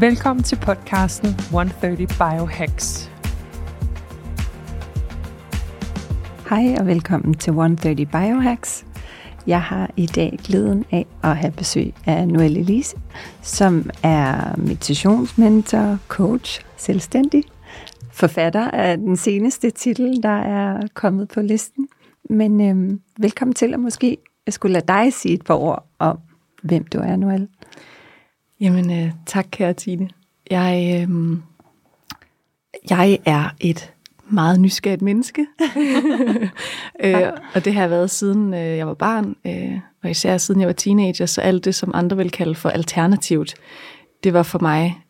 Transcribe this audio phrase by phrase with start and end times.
[0.00, 3.10] Velkommen til podcasten 130 Biohacks.
[6.48, 8.86] Hej og velkommen til 130 Biohacks.
[9.46, 12.96] Jeg har i dag glæden af at have besøg af Noelle Elise,
[13.42, 17.44] som er meditationsmentor, coach, selvstændig,
[18.12, 21.88] forfatter af den seneste titel, der er kommet på listen.
[22.30, 26.18] Men øhm, velkommen til, og måske jeg skulle lade dig sige et par ord om,
[26.62, 27.48] hvem du er, Noelle.
[28.60, 30.08] Jamen, øh, tak kære Tine.
[30.50, 31.38] Jeg, øh,
[32.90, 33.92] jeg er et
[34.30, 35.46] meget nysgerrigt menneske.
[37.04, 40.60] øh, og det har jeg været siden øh, jeg var barn, øh, og især siden
[40.60, 43.54] jeg var teenager, så alt det, som andre vil kalde for alternativt,
[44.24, 45.00] det var for mig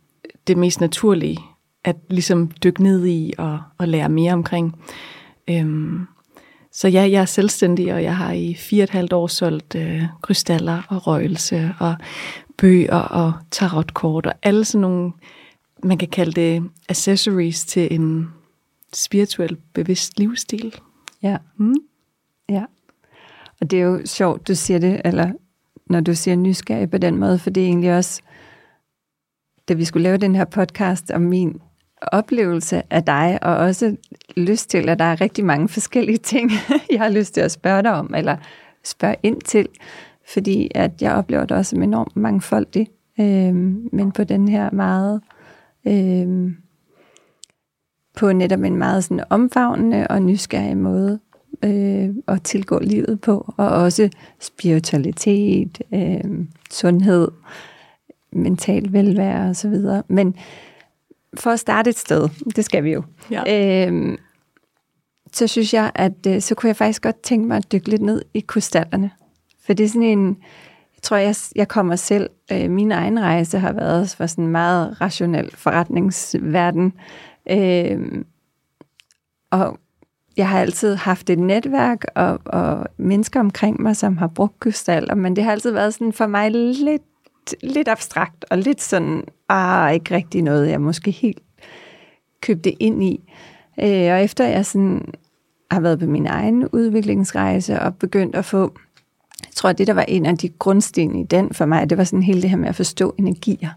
[0.47, 1.39] det mest naturlige,
[1.85, 4.75] at ligesom dykke ned i og, og lære mere omkring.
[5.51, 6.07] Øhm,
[6.73, 9.75] så ja, jeg er selvstændig, og jeg har i fire og et halvt år solgt
[9.75, 11.95] øh, krystaller og røgelse og
[12.59, 15.13] bøger og tarotkort og alle sådan nogle,
[15.83, 18.29] man kan kalde det accessories til en
[18.93, 20.75] spirituel bevidst livsstil.
[21.23, 21.37] Ja.
[21.57, 21.75] Mm.
[22.49, 22.65] Ja.
[23.61, 25.33] Og det er jo sjovt, du siger det, eller
[25.87, 28.23] når du siger nysgerrig på den måde, for det er egentlig også,
[29.69, 31.61] da vi skulle lave den her podcast om min
[32.03, 33.97] oplevelse af dig, og også
[34.37, 36.51] lyst til, at der er rigtig mange forskellige ting,
[36.91, 38.37] jeg har lyst til at spørge dig om, eller
[38.85, 39.69] spørge ind til,
[40.29, 43.55] fordi at jeg oplever det også som enormt mangfoldigt, øh,
[43.93, 45.21] men på den her meget
[45.87, 46.53] øh,
[48.17, 51.21] på netop en meget sådan omfavnende og nysgerrig måde
[51.65, 57.29] øh, at tilgå livet på, og også spiritualitet, øh, sundhed,
[58.33, 59.75] mental velvære osv.
[60.09, 60.37] Men
[61.35, 63.87] for at starte et sted, det skal vi jo, ja.
[63.89, 64.19] øh,
[65.33, 68.03] så synes jeg, at øh, så kunne jeg faktisk godt tænke mig at dykke lidt
[68.03, 69.11] ned i krystallerne.
[69.67, 70.27] For det er sådan en,
[70.95, 74.51] jeg tror, jeg, jeg kommer selv, øh, min egen rejse har været for sådan en
[74.51, 76.93] meget rationel forretningsverden,
[77.51, 78.25] Øh,
[79.51, 79.79] og
[80.37, 85.15] jeg har altid haft et netværk og, og mennesker omkring mig, som har brugt krystaller,
[85.15, 87.03] men det har altid været sådan for mig lidt,
[87.63, 91.43] lidt abstrakt og lidt sådan, ah, ikke rigtig noget, jeg måske helt
[92.41, 93.33] købte ind i.
[93.81, 95.13] Øh, og efter jeg sådan
[95.71, 98.75] har været på min egen udviklingsrejse og begyndt at få,
[99.55, 102.05] tror, at det, der var en af de grundsten i den for mig, det var
[102.05, 103.71] sådan hele det her med at forstå energier.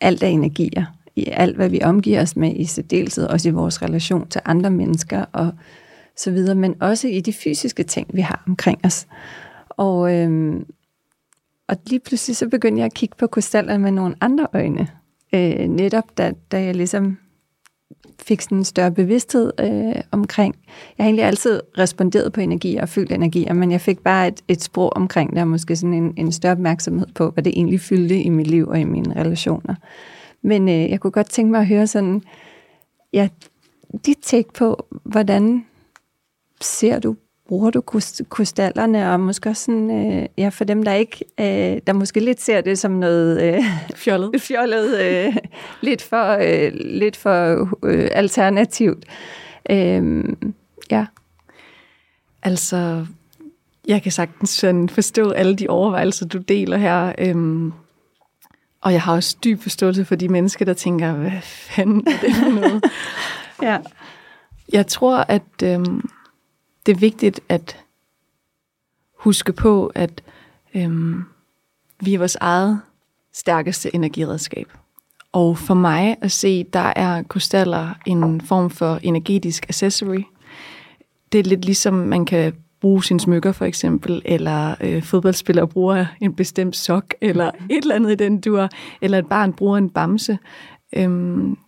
[0.00, 0.84] Alt er energier
[1.16, 4.70] i alt, hvad vi omgiver os med, i særdeleshed også i vores relation til andre
[4.70, 5.52] mennesker og
[6.16, 9.06] så videre, men også i de fysiske ting, vi har omkring os.
[9.68, 10.66] Og, øhm,
[11.68, 14.88] og lige pludselig så begyndte jeg at kigge på krystallerne med nogle andre øjne.
[15.34, 17.18] Øh, netop da, da jeg ligesom
[18.20, 20.54] fik sådan en større bevidsthed øh, omkring.
[20.98, 24.42] Jeg har egentlig altid responderet på energier og følt energier, men jeg fik bare et,
[24.48, 27.80] et sprog omkring det, og måske sådan en, en større opmærksomhed på, hvad det egentlig
[27.80, 29.74] fyldte i mit liv og i mine relationer.
[30.42, 32.22] Men øh, jeg kunne godt tænke mig at høre sådan,
[33.12, 33.28] ja,
[34.06, 35.66] dit take på, hvordan
[36.60, 37.16] ser du,
[37.48, 37.80] bruger du
[38.30, 42.40] krystallerne, og måske også sådan, øh, ja, for dem, der ikke, øh, der måske lidt
[42.40, 43.62] ser det som noget øh,
[43.94, 45.36] fjollet, fjollet øh,
[45.80, 49.04] lidt for, øh, lidt for øh, alternativt.
[49.70, 50.24] Øh,
[50.90, 51.06] ja.
[52.42, 53.06] Altså,
[53.88, 57.12] jeg kan sagtens sådan forstå alle de overvejelser, du deler her.
[57.18, 57.72] Øhm,
[58.80, 62.34] og jeg har også dyb forståelse for de mennesker, der tænker, hvad fanden er det
[62.34, 62.84] for noget?
[63.62, 63.78] ja.
[64.72, 66.10] Jeg tror, at øhm,
[66.88, 67.84] det er vigtigt at
[69.18, 70.22] huske på, at
[70.74, 71.24] øhm,
[72.00, 72.80] vi er vores eget
[73.32, 74.72] stærkeste energiredskab.
[75.32, 80.22] Og for mig at se, der er krystaller en form for energetisk accessory.
[81.32, 86.06] Det er lidt ligesom, man kan bruge sine smykker for eksempel, eller øh, fodboldspillere bruger
[86.20, 87.66] en bestemt sok, eller mhm.
[87.70, 88.68] et eller andet i den dur,
[89.00, 90.38] eller et barn bruger en bamse.
[90.92, 91.58] Øhm,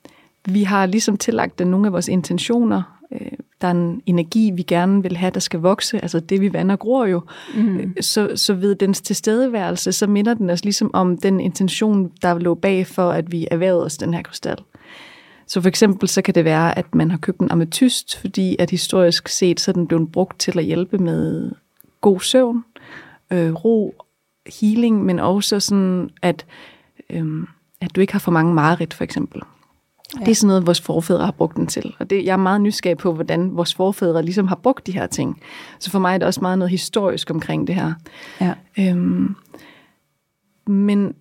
[0.45, 3.00] vi har ligesom tillagt den nogle af vores intentioner.
[3.13, 6.53] Øh, der er en energi, vi gerne vil have, der skal vokse, altså det vi
[6.53, 7.23] vander gror jo.
[7.55, 7.95] Mm.
[8.01, 12.55] Så, så ved dens tilstedeværelse, så minder den os ligesom om den intention, der lå
[12.55, 14.59] bag for, at vi erhvervede os den her krystal.
[15.47, 18.71] Så for eksempel så kan det være, at man har købt en ametyst, fordi at
[18.71, 21.53] historisk set så er den blevet brugt til at hjælpe med
[22.01, 22.65] god søvn,
[23.31, 23.95] øh, ro,
[24.61, 26.47] healing, men også sådan, at,
[27.11, 27.47] øh,
[27.81, 29.43] at du ikke har for mange mareridt, for eksempel.
[30.19, 30.25] Ja.
[30.25, 31.97] Det er sådan noget, vores forfædre har brugt den til.
[31.99, 35.07] Og det, jeg er meget nysgerrig på, hvordan vores forfædre ligesom har brugt de her
[35.07, 35.41] ting.
[35.79, 37.93] Så for mig er det også meget noget historisk omkring det her.
[38.41, 38.55] Ja.
[38.79, 39.35] Øhm,
[40.67, 41.15] men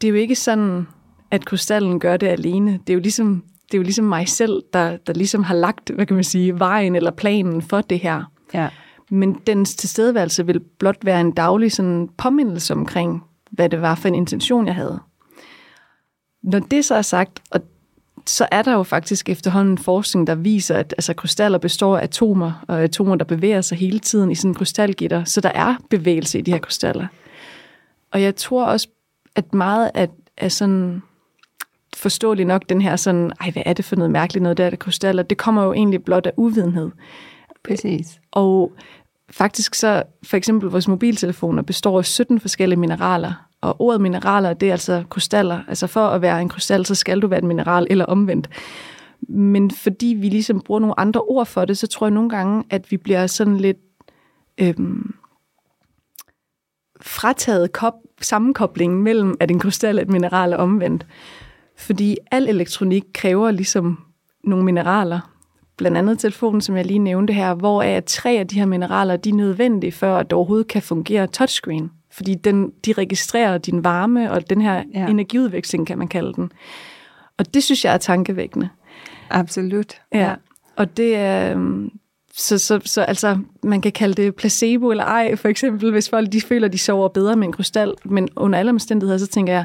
[0.00, 0.86] det er jo ikke sådan,
[1.30, 2.72] at krystallen gør det alene.
[2.72, 5.90] Det er jo ligesom, det er jo ligesom mig selv, der, der ligesom har lagt,
[5.90, 8.22] hvad kan man sige, vejen eller planen for det her.
[8.54, 8.68] Ja.
[9.10, 14.08] Men dens tilstedeværelse vil blot være en daglig sådan påmindelse omkring, hvad det var for
[14.08, 15.00] en intention, jeg havde.
[16.42, 17.60] Når det så er sagt, og
[18.26, 22.64] så er der jo faktisk efterhånden forskning, der viser, at altså, krystaller består af atomer,
[22.68, 25.24] og atomer, der bevæger sig hele tiden i sådan en krystalgitter.
[25.24, 27.06] Så der er bevægelse i de her krystaller.
[28.12, 28.88] Og jeg tror også,
[29.36, 31.02] at meget af, af sådan
[31.96, 34.70] forståeligt nok den her sådan, ej, hvad er det for noget mærkeligt noget, der er
[34.70, 36.90] det krystaller, det kommer jo egentlig blot af uvidenhed.
[37.64, 38.20] Præcis.
[38.30, 38.72] Og
[39.30, 44.68] faktisk så, for eksempel vores mobiltelefoner består af 17 forskellige mineraler, og ordet mineraler, det
[44.68, 45.60] er altså krystaller.
[45.68, 48.48] Altså for at være en krystal, så skal du være et mineral, eller omvendt.
[49.28, 52.64] Men fordi vi ligesom bruger nogle andre ord for det, så tror jeg nogle gange,
[52.70, 53.78] at vi bliver sådan lidt
[54.60, 55.14] øhm,
[57.00, 61.06] frataget kop, sammenkoblingen mellem, at en krystal er et mineral og omvendt.
[61.76, 63.98] Fordi al elektronik kræver ligesom
[64.44, 65.20] nogle mineraler.
[65.76, 69.16] Blandt andet telefonen, som jeg lige nævnte her, hvor er tre af de her mineraler,
[69.16, 71.90] de er nødvendige, for at det overhovedet kan fungere touchscreen.
[72.12, 75.06] Fordi den, de registrerer din varme og den her ja.
[75.06, 76.52] energiudveksling, kan man kalde den.
[77.38, 78.68] Og det synes jeg er tankevækkende.
[79.30, 80.00] Absolut.
[80.12, 80.18] Ja.
[80.18, 80.34] ja.
[80.76, 81.52] Og det er...
[81.52, 81.90] Øhm,
[82.34, 86.32] så, så, så altså, man kan kalde det placebo eller ej, for eksempel, hvis folk
[86.32, 87.94] de føler, de sover bedre med en krystal.
[88.04, 89.64] Men under alle omstændigheder, så tænker jeg,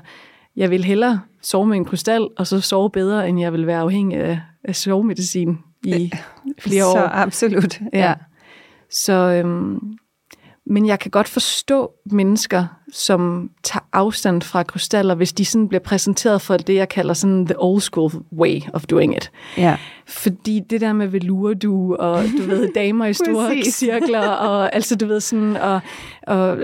[0.56, 3.80] jeg vil hellere sove med en krystal, og så sove bedre, end jeg vil være
[3.80, 6.12] afhængig af, af sovemedicin i
[6.60, 6.92] flere år.
[6.92, 7.82] Så absolut.
[7.94, 8.00] Ja.
[8.00, 8.14] ja.
[8.90, 9.98] Så, øhm,
[10.68, 15.82] men jeg kan godt forstå mennesker, som tager afstand fra krystaller, hvis de sådan bliver
[15.82, 19.32] præsenteret for det, jeg kalder sådan the old school way of doing it.
[19.58, 19.78] Ja.
[20.08, 25.06] Fordi det der med velurdu, og du ved, damer i store cirkler, og altså du
[25.06, 25.80] ved sådan, og,
[26.28, 26.58] og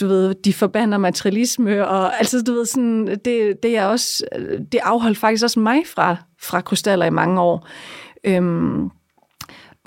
[0.00, 4.24] du ved, de forbander materialisme, og altså du ved sådan, det, det er også,
[4.72, 7.68] det afholdt faktisk også mig fra, fra krystaller i mange år.
[8.24, 8.90] Øhm,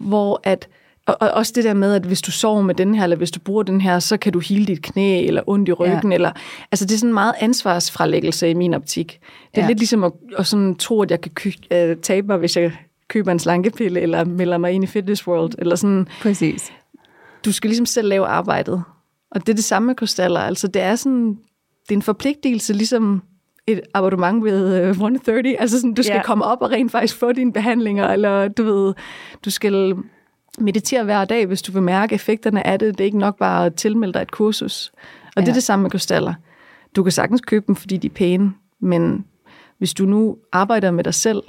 [0.01, 0.67] hvor at
[1.07, 3.31] og, og også det der med, at hvis du sover med den her, eller hvis
[3.31, 6.15] du bruger den her, så kan du hele dit knæ, eller ondt i ryggen, ja.
[6.15, 6.31] eller...
[6.71, 9.19] Altså, det er sådan meget ansvarsfralæggelse i min optik.
[9.51, 9.67] Det er ja.
[9.67, 12.71] lidt ligesom at, at sådan tro, at jeg kan ky- uh, tabe mig, hvis jeg
[13.07, 16.07] køber en slankepille, eller melder mig ind i Fitness World, eller sådan...
[16.21, 16.73] Præcis.
[17.45, 18.83] Du skal ligesom selv lave arbejdet.
[19.31, 20.39] Og det er det samme med krystaller.
[20.39, 21.37] Altså, det er sådan...
[21.83, 23.21] Det er en forpligtelse, ligesom
[23.67, 25.61] et abonnement ved uh, 130.
[25.61, 26.23] Altså sådan, du skal ja.
[26.23, 28.93] komme op og rent faktisk få dine behandlinger, eller du ved,
[29.45, 29.95] du skal
[30.57, 32.97] meditere hver dag, hvis du vil mærke effekterne af det.
[32.97, 34.91] Det er ikke nok bare at tilmelde dig et kursus.
[35.25, 35.41] Og ja.
[35.41, 36.33] det er det samme med krystaller.
[36.95, 39.25] Du kan sagtens købe dem, fordi de er pæne, men
[39.77, 41.43] hvis du nu arbejder med dig selv,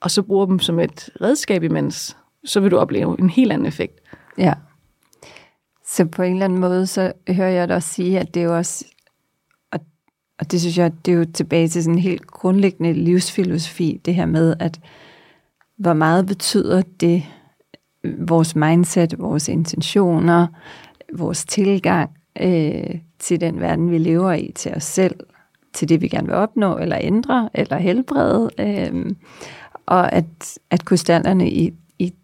[0.00, 3.66] og så bruger dem som et redskab imens, så vil du opleve en helt anden
[3.66, 4.00] effekt.
[4.38, 4.54] Ja.
[5.86, 8.44] Så på en eller anden måde, så hører jeg dig også sige, at det er
[8.44, 8.84] jo også,
[9.72, 9.80] og,
[10.38, 14.14] og det synes jeg, det er jo tilbage til sådan en helt grundlæggende livsfilosofi, det
[14.14, 14.80] her med, at
[15.78, 17.22] hvor meget betyder det,
[18.04, 20.46] vores mindset, vores intentioner,
[21.12, 22.10] vores tilgang
[22.40, 25.16] øh, til den verden, vi lever i, til os selv,
[25.72, 28.50] til det, vi gerne vil opnå, eller ændre, eller helbrede.
[28.58, 29.10] Øh,
[29.86, 32.14] og at, at krystallerne i, i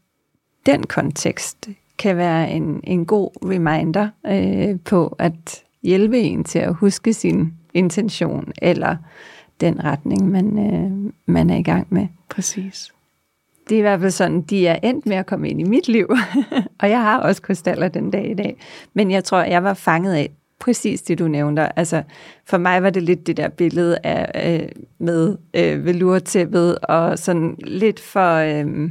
[0.66, 6.74] den kontekst kan være en, en god reminder øh, på at hjælpe en til at
[6.74, 8.96] huske sin intention, eller
[9.60, 12.06] den retning, man, øh, man er i gang med.
[12.28, 12.92] Præcis
[13.68, 15.88] det er i hvert fald sådan, de er endt med at komme ind i mit
[15.88, 16.06] liv.
[16.80, 18.56] og jeg har også krystaller den dag i dag.
[18.94, 21.78] Men jeg tror, jeg var fanget af præcis det, du nævnte.
[21.78, 22.02] Altså,
[22.46, 27.56] for mig var det lidt det der billede af, øh, med øh, velurtæppet, og sådan
[27.58, 28.34] lidt for...
[28.34, 28.90] Øh,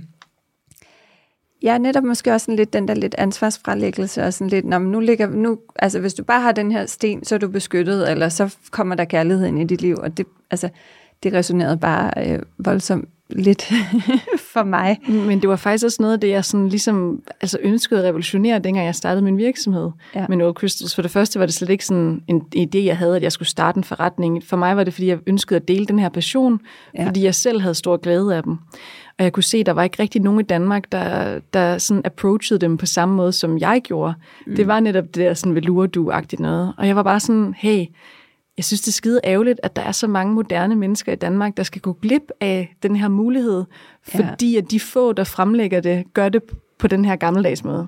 [1.64, 5.00] Ja, netop måske også sådan lidt den der lidt ansvarsfralæggelse, og sådan lidt, når nu
[5.00, 8.30] ligger, nu, altså hvis du bare har den her sten, så er du beskyttet, eller
[8.30, 10.70] så kommer der kærlighed ind i dit liv, og det, altså,
[11.24, 13.64] det resonerede bare øh, voldsomt lidt
[14.54, 15.00] for mig.
[15.08, 18.60] Men det var faktisk også noget af det, jeg sådan ligesom, altså ønskede at revolutionere,
[18.60, 20.26] dengang jeg startede min virksomhed ja.
[20.30, 20.96] med Noel Crystals.
[20.96, 23.50] For det første var det slet ikke sådan en idé, jeg havde, at jeg skulle
[23.50, 24.44] starte en forretning.
[24.44, 26.60] For mig var det, fordi jeg ønskede at dele den her passion,
[26.98, 27.08] ja.
[27.08, 28.58] fordi jeg selv havde stor glæde af dem.
[29.18, 32.02] Og jeg kunne se, at der var ikke rigtig nogen i Danmark, der, der sådan
[32.06, 34.14] approachede dem på samme måde, som jeg gjorde.
[34.48, 34.56] Mm.
[34.56, 36.74] Det var netop det der sådan velurdu-agtigt noget.
[36.78, 37.86] Og jeg var bare sådan, hey,
[38.58, 41.58] jeg synes, det er skide ærgerligt, at der er så mange moderne mennesker i Danmark,
[41.58, 43.64] der skal gå glip af den her mulighed,
[44.04, 44.58] fordi ja.
[44.58, 46.42] at de få, der fremlægger det, gør det
[46.80, 47.88] på den her gammeldags måde.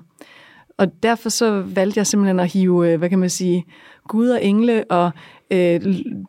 [0.78, 3.64] Og derfor så valgte jeg simpelthen at hive, øh, hvad kan man sige,
[4.08, 5.10] Gud og engle og,
[5.50, 5.80] øh,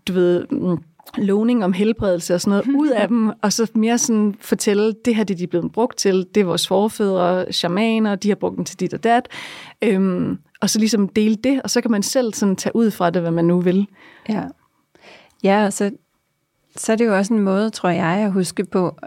[0.07, 0.77] du ved, mm,
[1.17, 5.15] lovning om helbredelse og sådan noget ud af dem, og så mere sådan fortælle, det
[5.15, 8.57] her det de er blevet brugt til, det er vores forfædre, shamaner, de har brugt
[8.57, 9.27] dem til dit og dat,
[9.81, 13.09] øhm, og så ligesom dele det, og så kan man selv sådan tage ud fra
[13.09, 13.87] det, hvad man nu vil.
[14.29, 14.43] Ja,
[15.43, 15.91] ja og så,
[16.75, 18.97] så er det jo også en måde, tror jeg, at huske på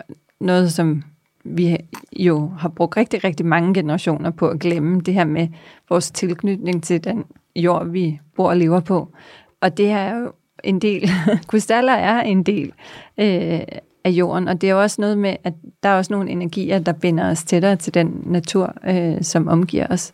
[0.41, 1.03] noget, som
[1.45, 1.77] vi
[2.17, 5.49] jo har brugt rigtig, rigtig mange generationer på at glemme, det her med
[5.89, 7.25] vores tilknytning til den
[7.57, 9.13] jord, vi bor og lever på.
[9.61, 10.33] Og det er jo
[10.65, 11.11] en del,
[11.49, 12.73] krystaller er en del
[13.19, 13.61] øh,
[14.05, 16.93] af jorden, og det er også noget med, at der er også nogle energier, der
[16.93, 20.13] binder os tættere til den natur, øh, som omgiver os.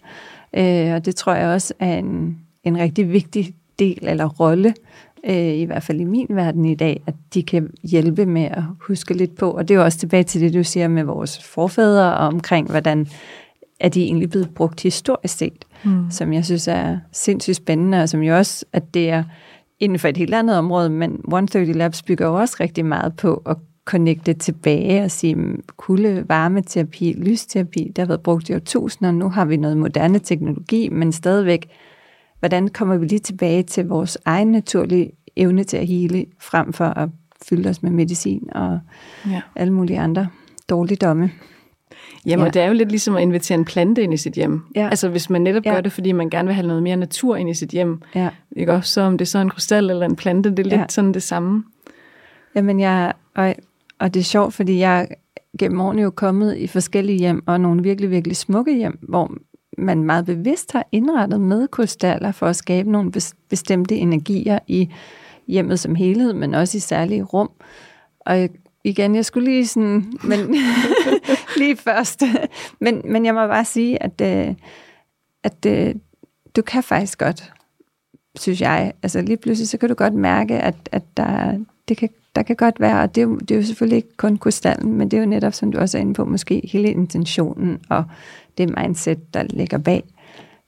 [0.57, 4.75] Øh, og det tror jeg også er en, en rigtig vigtig del eller rolle,
[5.25, 8.63] øh, i hvert fald i min verden i dag, at de kan hjælpe med at
[8.81, 9.51] huske lidt på.
[9.51, 12.71] Og det er jo også tilbage til det, du siger med vores forfædre, og omkring,
[12.71, 13.07] hvordan
[13.81, 16.11] er de egentlig blevet brugt historisk set, mm.
[16.11, 19.25] som jeg synes er sindssygt spændende, og som jo også, at det er
[19.81, 23.43] inden for et helt andet område, men 130 Labs bygger jo også rigtig meget på
[23.47, 25.37] at connecte tilbage og sige,
[25.77, 30.89] kulde, varmeterapi, lysterapi, det har været brugt i årtusinder, nu har vi noget moderne teknologi,
[30.89, 31.69] men stadigvæk,
[32.39, 36.85] hvordan kommer vi lige tilbage til vores egen naturlige evne til at hele, frem for
[36.85, 37.09] at
[37.49, 38.81] fylde os med medicin og
[39.31, 39.41] ja.
[39.57, 40.29] alle mulige andre
[40.71, 41.31] dårligdomme.
[42.27, 42.51] Jamen, ja.
[42.51, 44.63] det er jo lidt ligesom at invitere en plante ind i sit hjem.
[44.77, 44.89] Ja.
[44.89, 45.75] Altså, hvis man netop ja.
[45.75, 48.03] gør det, fordi man gerne vil have noget mere natur ind i sit hjem.
[48.15, 48.29] Ja.
[48.57, 50.81] Ikke også, så om det er så en krystal eller en plante, det er lidt
[50.81, 50.85] ja.
[50.89, 51.65] sådan det samme.
[52.55, 53.55] Jamen, jeg, og,
[54.01, 55.09] og det er sjovt, fordi jeg
[55.59, 59.33] gennem årene jo kommet i forskellige hjem, og nogle virkelig, virkelig smukke hjem, hvor
[59.79, 63.13] man meget bevidst har indrettet med krystaller for at skabe nogle
[63.49, 64.89] bestemte energier i
[65.47, 67.51] hjemmet som helhed, men også i særlige rum.
[68.21, 68.49] Og
[68.85, 70.39] igen, jeg skulle lige sådan, men
[71.59, 72.23] lige først.
[72.81, 74.55] men, men jeg må bare sige, at, øh,
[75.45, 75.97] at, at
[76.57, 77.53] du kan faktisk godt,
[78.39, 78.93] synes jeg.
[79.03, 82.57] Altså lige pludselig, så kan du godt mærke, at, at der, det kan, der kan
[82.57, 85.17] godt være, og det er, jo, det er jo selvfølgelig ikke kun krystallen, men det
[85.17, 88.05] er jo netop, som du også er inde på, måske hele intentionen og
[88.59, 90.03] det mindset, der ligger bag.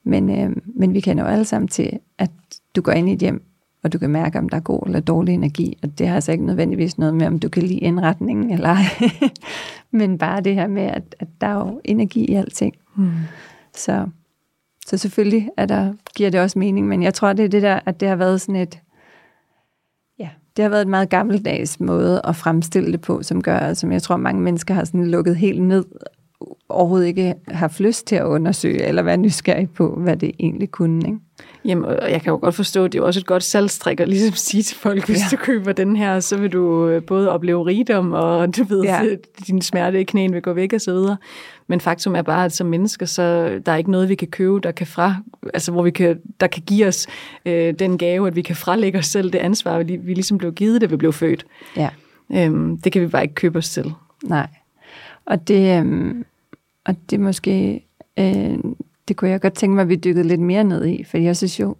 [0.03, 2.31] Men, øh, men vi kender jo alle sammen til, at
[2.75, 3.43] du går ind i et hjem,
[3.83, 6.31] og du kan mærke, om der er god eller dårlig energi, og det har altså
[6.31, 8.83] ikke nødvendigvis noget med, om du kan lide indretningen eller ej.
[9.91, 12.75] Men bare det her med, at, at der er jo energi i alting.
[12.95, 13.11] Mm.
[13.75, 14.07] Så,
[14.87, 17.79] så selvfølgelig er der, giver det også mening, men jeg tror, det er det der,
[17.85, 18.79] at det har været sådan et,
[20.57, 24.01] det har været en meget gammeldags måde at fremstille det på, som gør, som jeg
[24.01, 25.85] tror, mange mennesker har sådan lukket helt ned,
[26.69, 31.07] overhovedet ikke har lyst til at undersøge, eller være nysgerrig på, hvad det egentlig kunne,
[31.07, 31.19] ikke?
[31.65, 33.99] Jamen, og jeg kan jo godt forstå, at det er jo også et godt salgstrik
[33.99, 35.37] at ligesom sige til folk, hvis ja.
[35.37, 39.01] du køber den her, så vil du øh, både opleve rigdom, og du ved, ja.
[39.47, 41.17] din smerte i knæen vil gå væk og så videre.
[41.67, 43.23] Men faktum er bare, at som mennesker, så
[43.65, 45.15] der er ikke noget, vi kan købe, der kan fra,
[45.53, 47.07] altså hvor vi kan, der kan give os
[47.45, 50.53] øh, den gave, at vi kan frelægge os selv det ansvar, vi, vi ligesom blev
[50.53, 51.45] givet, da vi blev født.
[51.77, 51.89] Ja.
[52.33, 53.93] Øhm, det kan vi bare ikke købe os til.
[54.23, 54.47] Nej.
[55.25, 56.25] Og det, øhm,
[56.85, 57.85] og det måske
[58.19, 58.57] øh,
[59.07, 61.37] det kunne jeg godt tænke mig, at vi dykkede lidt mere ned i, for jeg
[61.37, 61.75] synes jo,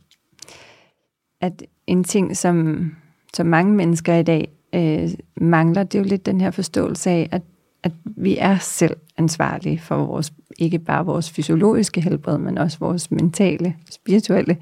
[1.41, 2.87] at en ting, som,
[3.33, 5.09] som mange mennesker i dag øh,
[5.41, 7.41] mangler, det er jo lidt den her forståelse af, at,
[7.83, 13.11] at vi er selv ansvarlige for vores, ikke bare vores fysiologiske helbred, men også vores
[13.11, 14.57] mentale, spirituelle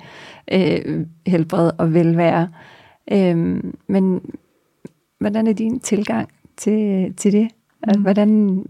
[0.52, 2.50] øh, helbred og velvære.
[3.12, 4.22] Øh, men
[5.20, 7.48] hvordan er din tilgang til, til det?
[7.88, 8.02] Mm.
[8.02, 8.64] Hvordan,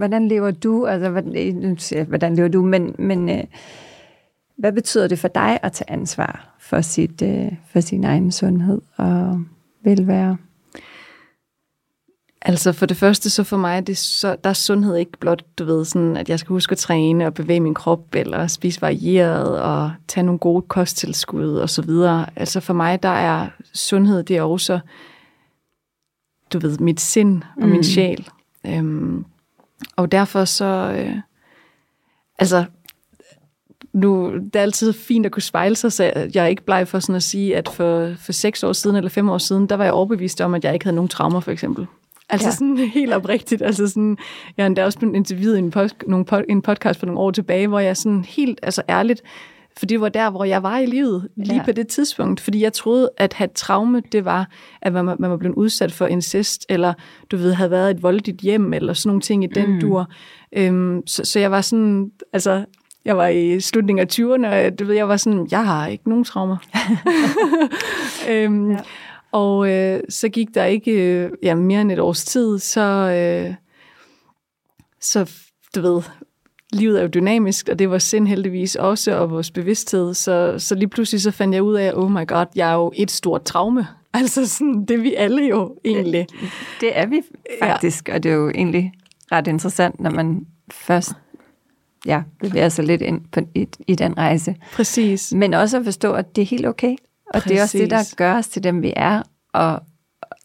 [0.00, 0.86] Hvordan lever du?
[0.86, 1.78] Altså, hvordan,
[2.08, 2.62] hvordan lever du?
[2.62, 3.44] Men, men øh,
[4.58, 8.80] hvad betyder det for dig at tage ansvar for, sit, øh, for sin egen sundhed
[8.96, 9.44] og
[9.84, 10.36] velvære?
[12.42, 15.64] Altså for det første, så for mig, det så, der er sundhed ikke blot, du
[15.64, 19.62] ved, sådan, at jeg skal huske at træne og bevæge min krop, eller spise varieret
[19.62, 22.26] og tage nogle gode kosttilskud og så videre.
[22.36, 24.80] Altså for mig, der er sundhed, det er også,
[26.52, 27.68] du ved, mit sind og mm.
[27.68, 28.28] min sjæl.
[28.66, 29.24] Øhm,
[29.96, 31.16] og derfor så, øh,
[32.38, 32.64] altså,
[33.92, 36.98] nu, det er altid fint at kunne spejle sig, så jeg er ikke bleg for
[36.98, 39.84] sådan at sige, at for, for seks år siden eller fem år siden, der var
[39.84, 41.86] jeg overbevist om, at jeg ikke havde nogen traumer, for eksempel.
[42.28, 42.52] Altså ja.
[42.52, 43.62] sådan helt oprigtigt.
[43.62, 44.18] Altså sådan,
[44.56, 47.20] jeg har endda også blevet interviewet i en, pod, nogle pod, en podcast for nogle
[47.20, 49.22] år tilbage, hvor jeg sådan helt altså ærligt
[49.78, 51.64] for det var der, hvor jeg var i livet, lige ja.
[51.64, 52.40] på det tidspunkt.
[52.40, 54.50] Fordi jeg troede, at have traume, det var,
[54.82, 56.94] at man, man var blevet udsat for incest, eller
[57.30, 59.80] du ved, havde været et voldeligt hjem, eller sådan nogle ting i den mm.
[59.80, 60.10] dur.
[60.52, 62.64] Øhm, så, så jeg var sådan, altså,
[63.04, 66.08] jeg var i slutningen af 20'erne, og du ved, jeg var sådan, jeg har ikke
[66.08, 66.56] nogen traumer.
[68.30, 68.78] øhm, ja.
[69.32, 73.54] Og øh, så gik der ikke øh, ja, mere end et års tid, så, øh,
[75.00, 75.30] så
[75.74, 76.02] du ved,
[76.72, 80.14] livet er jo dynamisk, og det var sind heldigvis også, og vores bevidsthed.
[80.14, 82.92] Så, så lige pludselig så fandt jeg ud af, oh my god, jeg er jo
[82.96, 83.86] et stort traume.
[84.14, 86.26] Altså sådan, det er vi alle jo egentlig.
[86.80, 87.22] Det er vi
[87.62, 88.14] faktisk, ja.
[88.14, 88.92] og det er jo egentlig
[89.32, 91.12] ret interessant, når man først
[92.06, 94.56] ja, bevæger sig lidt ind på, i, i den rejse.
[94.72, 95.32] Præcis.
[95.32, 96.96] Men også at forstå, at det er helt okay.
[97.26, 97.48] Og Præcis.
[97.50, 99.22] det er også det, der gør os til dem, vi er.
[99.52, 99.82] Og,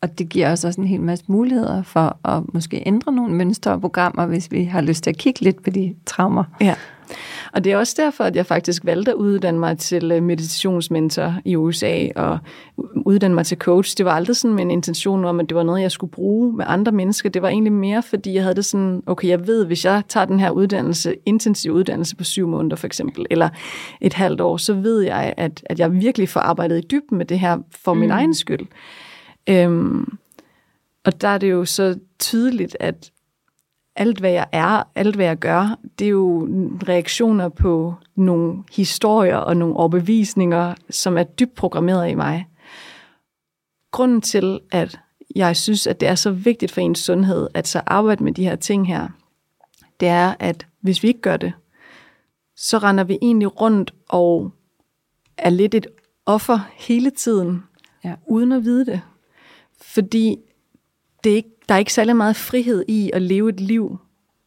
[0.06, 3.72] og det giver os også en hel masse muligheder for at måske ændre nogle mønstre
[3.72, 6.44] og programmer, hvis vi har lyst til at kigge lidt på de traumer.
[6.62, 6.76] Ja.
[7.54, 11.34] Og det er også derfor, at jeg faktisk valgte at uddanne mig til øh, meditationsmentor
[11.46, 12.38] i USA og
[13.06, 13.98] uddanne mig til coach.
[13.98, 16.54] Det var aldrig sådan med en intention om, at det var noget, jeg skulle bruge
[16.54, 17.30] med andre mennesker.
[17.30, 20.26] Det var egentlig mere, fordi jeg havde det sådan, okay, jeg ved, hvis jeg tager
[20.26, 23.50] den her uddannelse, intensiv uddannelse på syv måneder for eksempel, eller
[24.02, 27.26] et halvt år, så ved jeg, at, at jeg virkelig får arbejdet i dybden med
[27.26, 28.16] det her for min mm.
[28.16, 28.68] egen skyld.
[29.50, 30.18] Øhm,
[31.06, 33.12] og der er det jo så tydeligt, at
[33.96, 36.48] alt hvad jeg er, alt hvad jeg gør, det er jo
[36.88, 42.48] reaktioner på nogle historier og nogle overbevisninger, som er dybt programmeret i mig.
[43.92, 45.00] Grunden til, at
[45.36, 48.44] jeg synes, at det er så vigtigt for ens sundhed, at så arbejde med de
[48.44, 49.08] her ting her,
[50.00, 51.54] det er, at hvis vi ikke gør det,
[52.56, 54.52] så render vi egentlig rundt og
[55.38, 55.88] er lidt et
[56.26, 57.64] offer hele tiden,
[58.04, 58.16] ja.
[58.28, 59.02] uden at vide det.
[59.94, 60.38] Fordi
[61.24, 63.98] det er ikke der er ikke særlig meget frihed i at leve et liv,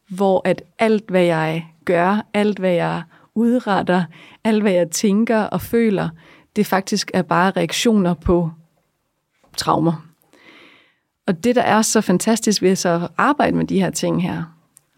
[0.09, 3.03] hvor at alt, hvad jeg gør, alt, hvad jeg
[3.35, 4.03] udretter,
[4.43, 6.09] alt, hvad jeg tænker og føler,
[6.55, 8.51] det faktisk er bare reaktioner på
[9.57, 10.05] traumer.
[11.27, 14.43] Og det, der er så fantastisk ved så at arbejde med de her ting her,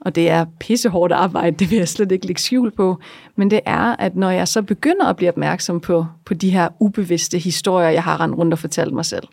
[0.02, 3.00] og det er pissehårdt arbejde, det vil jeg slet ikke lægge skjul på,
[3.36, 6.70] men det er, at når jeg så begynder at blive opmærksom på, på de her
[6.80, 9.28] ubevidste historier, jeg har rendt rundt og fortalt mig selv,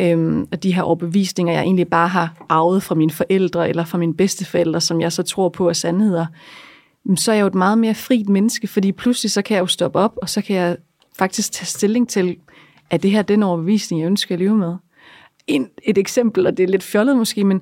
[0.00, 3.98] øhm, og de her overbevisninger, jeg egentlig bare har arvet fra mine forældre eller fra
[3.98, 6.26] mine bedsteforældre, som jeg så tror på er sandheder,
[7.16, 9.66] så er jeg jo et meget mere frit menneske, fordi pludselig så kan jeg jo
[9.66, 10.76] stoppe op, og så kan jeg
[11.18, 12.36] faktisk tage stilling til,
[12.90, 14.74] at det her den overbevisning, jeg ønsker at leve med.
[15.46, 17.60] En, et eksempel, og det er lidt fjollet måske, men,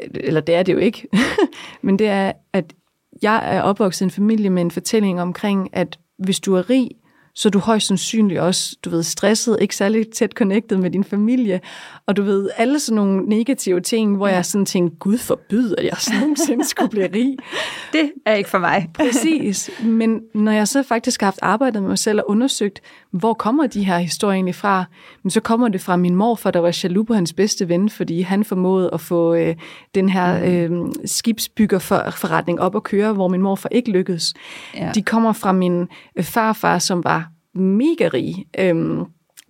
[0.00, 1.08] øh, eller det er det jo ikke,
[1.82, 2.74] men det er, at
[3.22, 6.88] jeg er opvokset i en familie med en fortælling omkring, at hvis du er rig,
[7.34, 11.04] så er du højst sandsynligt også, du ved, stresset, ikke særlig tæt connected med din
[11.04, 11.60] familie,
[12.06, 14.34] og du ved, alle sådan nogle negative ting, hvor ja.
[14.34, 17.36] jeg sådan tænkte, Gud forbyd, at jeg sådan nogensinde skulle blive rig.
[17.92, 18.90] Det er ikke for mig.
[18.94, 19.70] Præcis.
[19.82, 22.80] Men når jeg så faktisk har haft arbejdet med mig selv og undersøgt,
[23.14, 24.84] hvor kommer de her historier egentlig fra,
[25.22, 28.20] men så kommer det fra min morfar, der var jaloux på hans bedste ven, fordi
[28.20, 29.56] han formåede at få øh,
[29.94, 30.86] den her mm.
[30.86, 34.34] øh, skibsbyggerforretning op at køre, hvor min morfar ikke lykkedes.
[34.74, 34.90] Ja.
[34.94, 38.46] De kommer fra min øh, farfar, som var mega rig.
[38.58, 39.04] Øhm,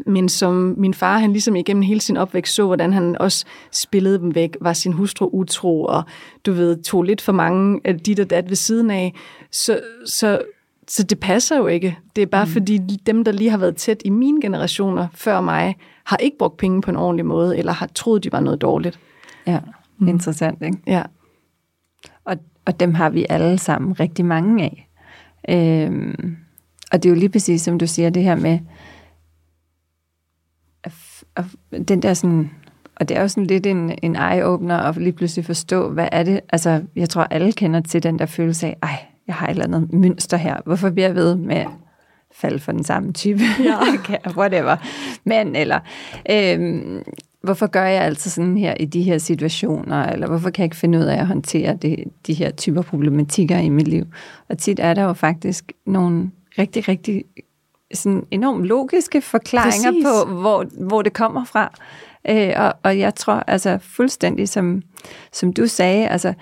[0.07, 4.18] men som min far, han ligesom igennem hele sin opvækst så, hvordan han også spillede
[4.18, 6.03] dem væk, var sin hustru utro, og
[6.46, 9.14] du ved, tog lidt for mange af dit og dat ved siden af.
[9.50, 10.40] Så, så,
[10.88, 11.98] så det passer jo ikke.
[12.16, 12.50] Det er bare mm.
[12.50, 16.56] fordi dem, der lige har været tæt i mine generationer før mig, har ikke brugt
[16.56, 18.98] penge på en ordentlig måde, eller har troet, de var noget dårligt.
[19.46, 19.60] Ja,
[19.98, 20.08] mm.
[20.08, 20.78] interessant, ikke?
[20.86, 21.02] Ja.
[22.24, 24.88] Og, og dem har vi alle sammen rigtig mange af.
[25.48, 26.36] Øhm,
[26.92, 28.58] og det er jo lige præcis, som du siger, det her med,
[30.84, 30.92] at,
[31.36, 31.44] at
[31.88, 32.50] den der sådan,
[32.96, 36.22] og det er jo sådan lidt en, en eye-opener at lige pludselig forstå, hvad er
[36.22, 39.50] det, altså jeg tror alle kender til den der følelse af, ej, jeg har et
[39.50, 41.68] eller andet mønster her, hvorfor bliver jeg ved med at
[42.32, 43.78] falde for den samme type, ja.
[44.38, 44.76] whatever,
[45.24, 45.80] men eller,
[46.30, 47.02] øhm,
[47.42, 50.76] hvorfor gør jeg altid sådan her i de her situationer, eller hvorfor kan jeg ikke
[50.76, 54.06] finde ud af at håndtere det, de her typer problematikker i mit liv?
[54.48, 57.24] Og tit er der jo faktisk nogle rigtig, rigtig
[57.94, 60.04] sådan enormt logiske forklaringer Præcis.
[60.04, 61.72] på, hvor, hvor det kommer fra.
[62.28, 64.82] Øh, og, og jeg tror altså fuldstændig, som,
[65.32, 66.34] som du sagde, altså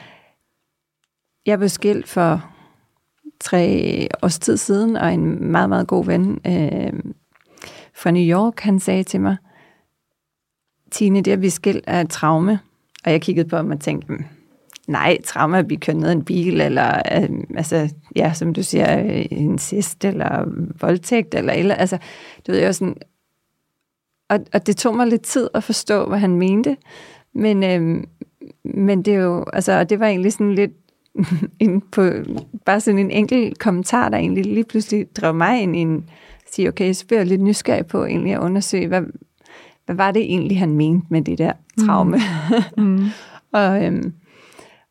[1.47, 2.52] jeg blev skilt for
[3.43, 7.13] tre års tid siden, og en meget, meget god ven øh,
[7.95, 9.37] fra New York, han sagde til mig,
[10.91, 12.61] Tine, det at blive skilt er et traume.
[13.05, 14.25] Og jeg kiggede på ham og tænkte, mm,
[14.87, 19.05] nej, traume at blive kørt ned en bil, eller øh, altså, ja, som du siger,
[19.05, 20.45] øh, en sidst, eller
[20.81, 21.99] voldtægt, eller, eller altså,
[22.47, 22.97] du ved jo sådan,
[24.29, 26.77] og, og det tog mig lidt tid at forstå, hvad han mente,
[27.35, 28.05] men, øh,
[28.65, 30.73] men det er jo, altså, og det var egentlig sådan lidt
[31.61, 32.11] en på,
[32.67, 36.05] bare sådan en enkelt kommentar, der egentlig lige pludselig drev mig ind i en,
[36.53, 39.03] sige, okay, så bliver jeg lidt nysgerrig på egentlig at undersøge, hvad,
[39.87, 42.19] hvad var det egentlig, han mente med det der traume?
[42.77, 42.85] Mm.
[42.85, 43.07] mm.
[43.53, 44.13] og, øhm,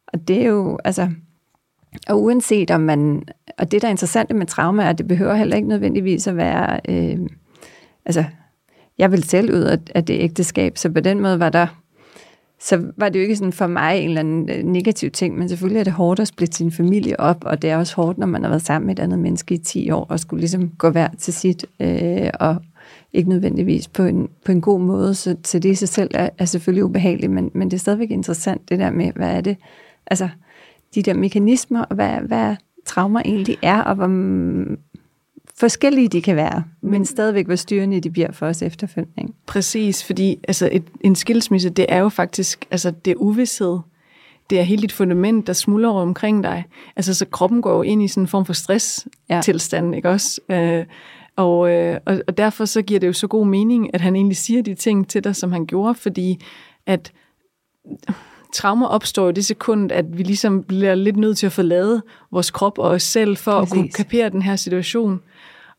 [0.07, 1.09] og det er jo, altså,
[2.09, 3.23] og uanset om man,
[3.57, 6.37] og det der er interessant med trauma, er, at det behøver heller ikke nødvendigvis at
[6.37, 7.19] være, øh,
[8.05, 8.23] altså,
[8.97, 11.67] jeg vil selv ud af, af det ægteskab, så på den måde var der,
[12.63, 15.49] så var det jo ikke sådan for mig en eller anden øh, negativ ting, men
[15.49, 18.27] selvfølgelig er det hårdt at splitte sin familie op, og det er også hårdt, når
[18.27, 20.89] man har været sammen med et andet menneske i 10 år, og skulle ligesom gå
[20.89, 22.55] hver til sit, øh, og
[23.13, 26.29] ikke nødvendigvis på en, på en god måde, så, så det i sig selv er,
[26.37, 29.57] er selvfølgelig ubehageligt, men, men det er stadigvæk interessant, det der med, hvad er det,
[30.07, 30.29] altså
[30.95, 34.07] de der mekanismer, og hvad, hvad traumer egentlig er, og hvor
[35.61, 39.33] forskellige de kan være, men stadigvæk hvor styrende de bliver for os efterfølgende.
[39.45, 43.79] Præcis, fordi altså et, en skilsmisse, det er jo faktisk, altså det er uvidshed.
[44.49, 46.65] Det er hele dit fundament, der smuldrer omkring dig.
[46.95, 49.95] Altså så kroppen går jo ind i sådan en form for stress-tilstand, ja.
[49.95, 50.41] ikke også?
[50.49, 50.85] Øh,
[51.35, 54.37] og, øh, og, og derfor så giver det jo så god mening, at han egentlig
[54.37, 56.41] siger de ting til dig, som han gjorde, fordi
[56.85, 57.11] at
[58.53, 62.51] traumer opstår i det sekund, at vi ligesom bliver lidt nødt til at forlade vores
[62.51, 63.71] krop og os selv, for Præcis.
[63.71, 65.21] at kunne kapere den her situation.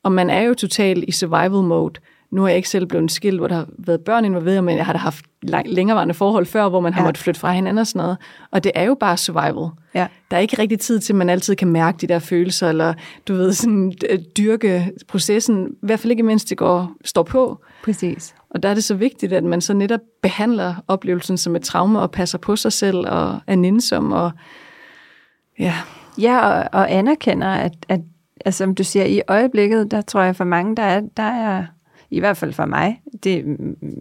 [0.03, 2.01] Og man er jo totalt i survival mode.
[2.33, 4.87] Nu er jeg ikke selv blevet skilt, hvor der har været børn involveret, men jeg
[4.87, 5.25] har da haft
[5.67, 7.07] længerevarende forhold før, hvor man har ja.
[7.07, 8.17] måttet flytte fra hinanden og sådan noget.
[8.51, 9.69] Og det er jo bare survival.
[9.95, 10.07] Ja.
[10.31, 12.95] Der er ikke rigtig tid til, at man altid kan mærke de der følelser, eller
[13.29, 17.59] du ved, sådan øh, dyrke processen, i hvert fald ikke mens det går, står på.
[17.85, 18.35] Præcis.
[18.51, 22.01] Og der er det så vigtigt, at man så netop behandler oplevelsen som et traume,
[22.01, 24.31] og passer på sig selv, og er nænsom, og
[25.59, 25.75] ja.
[26.19, 28.01] Ja, og, og anerkender, at, at
[28.45, 31.65] altså, som du siger, i øjeblikket, der tror jeg for mange, der er, der er
[32.13, 33.45] i hvert fald for mig, det,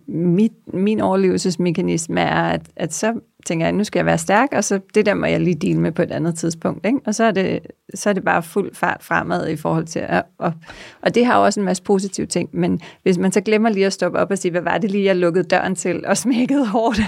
[0.07, 3.13] mit, min overlevelsesmekanisme er, at, at så
[3.45, 5.79] tænker jeg, nu skal jeg være stærk, og så det der må jeg lige dele
[5.79, 6.85] med på et andet tidspunkt.
[6.85, 6.99] Ikke?
[7.05, 7.59] Og så er, det,
[7.93, 10.23] så er det bare fuld fart fremad i forhold til at...
[10.37, 10.53] Og,
[11.01, 13.85] og det har jo også en masse positive ting, men hvis man så glemmer lige
[13.85, 16.67] at stoppe op og sige, hvad var det lige, jeg lukkede døren til og smækkede
[16.67, 16.99] hårdt?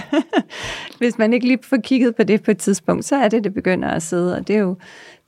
[1.00, 3.54] hvis man ikke lige får kigget på det på et tidspunkt, så er det, det
[3.54, 4.76] begynder at sidde, og det er jo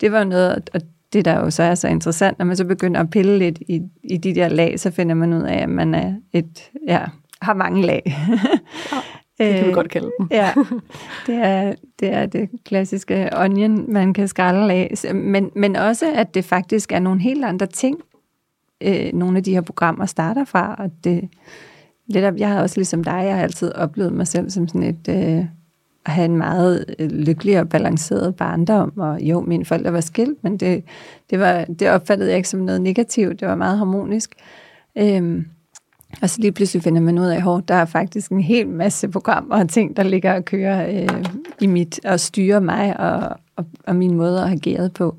[0.01, 0.81] det var noget, og
[1.17, 3.83] det, der jo så er så interessant, når man så begynder at pille lidt i,
[4.05, 7.01] i de der lag, så finder man ud af, at man er et, ja,
[7.43, 8.17] har mange lag.
[9.39, 10.29] Ja, det kan vi godt kalde dem.
[10.31, 10.53] ja,
[11.27, 14.95] det er, det er det klassiske onion, man kan skrælle af.
[15.15, 17.99] Men, men også, at det faktisk er nogle helt andre ting,
[18.81, 20.75] øh, nogle af de her programmer starter fra.
[20.79, 21.29] Og det,
[22.07, 25.09] lidt, jeg har også ligesom dig, jeg har altid oplevet mig selv som sådan et...
[25.09, 25.45] Øh,
[26.07, 28.93] at have en meget øh, lykkelig og balanceret barndom.
[28.99, 30.85] Og jo, mine forældre var skilt, men det,
[31.31, 33.41] det, var, det opfattede jeg ikke som noget negativt.
[33.41, 34.35] Det var meget harmonisk.
[34.99, 35.47] Øhm,
[36.23, 39.09] og så lige pludselig finder man ud af, at der er faktisk en hel masse
[39.09, 41.25] programmer og ting, der ligger og kører øh,
[41.61, 45.17] i mit, og styrer mig og, og, og min måde at agere på,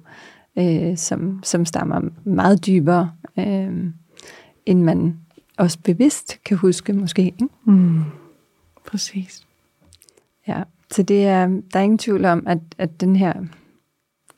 [0.58, 3.86] øh, som, som stammer meget dybere, øh,
[4.65, 5.17] end man
[5.58, 7.21] også bevidst kan huske måske.
[7.21, 7.47] Ikke?
[7.65, 8.02] Mm.
[8.88, 9.47] Præcis.
[10.47, 10.63] Ja.
[10.91, 13.34] Så det er, der er ingen tvivl om, at, at den her,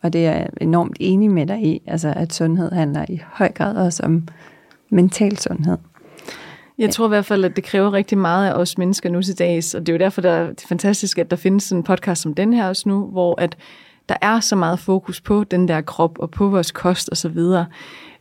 [0.01, 3.51] og det er jeg enormt enig med dig i, altså at sundhed handler i høj
[3.51, 4.27] grad også om
[4.89, 5.77] mental sundhed.
[6.77, 9.39] Jeg tror i hvert fald, at det kræver rigtig meget af os mennesker nu til
[9.39, 12.21] dags, og det er jo derfor, der er det fantastisk, at der findes en podcast
[12.21, 13.57] som den her også nu, hvor at
[14.09, 17.29] der er så meget fokus på den der krop og på vores kost og så
[17.29, 17.65] videre.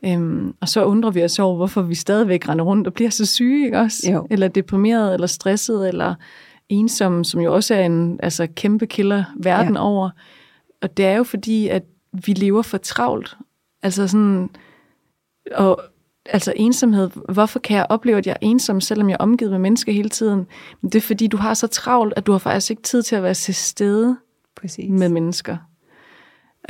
[0.04, 3.26] Øhm, og så undrer vi os over, hvorfor vi stadigvæk render rundt og bliver så
[3.26, 4.10] syge, ikke også?
[4.12, 4.26] Jo.
[4.30, 6.14] Eller deprimeret, eller stresset, eller
[6.68, 9.80] ensomme, som jo også er en altså, kæmpe killer verden ja.
[9.80, 10.10] over.
[10.82, 13.36] Og det er jo fordi, at vi lever for travlt.
[13.82, 14.50] Altså sådan,
[15.52, 15.80] og
[16.26, 19.58] altså ensomhed, hvorfor kan jeg opleve, at jeg er ensom, selvom jeg er omgivet med
[19.58, 20.46] mennesker hele tiden?
[20.80, 23.16] Men det er fordi, du har så travlt, at du har faktisk ikke tid til
[23.16, 24.16] at være til stede
[24.56, 24.90] Præcis.
[24.90, 25.56] med mennesker.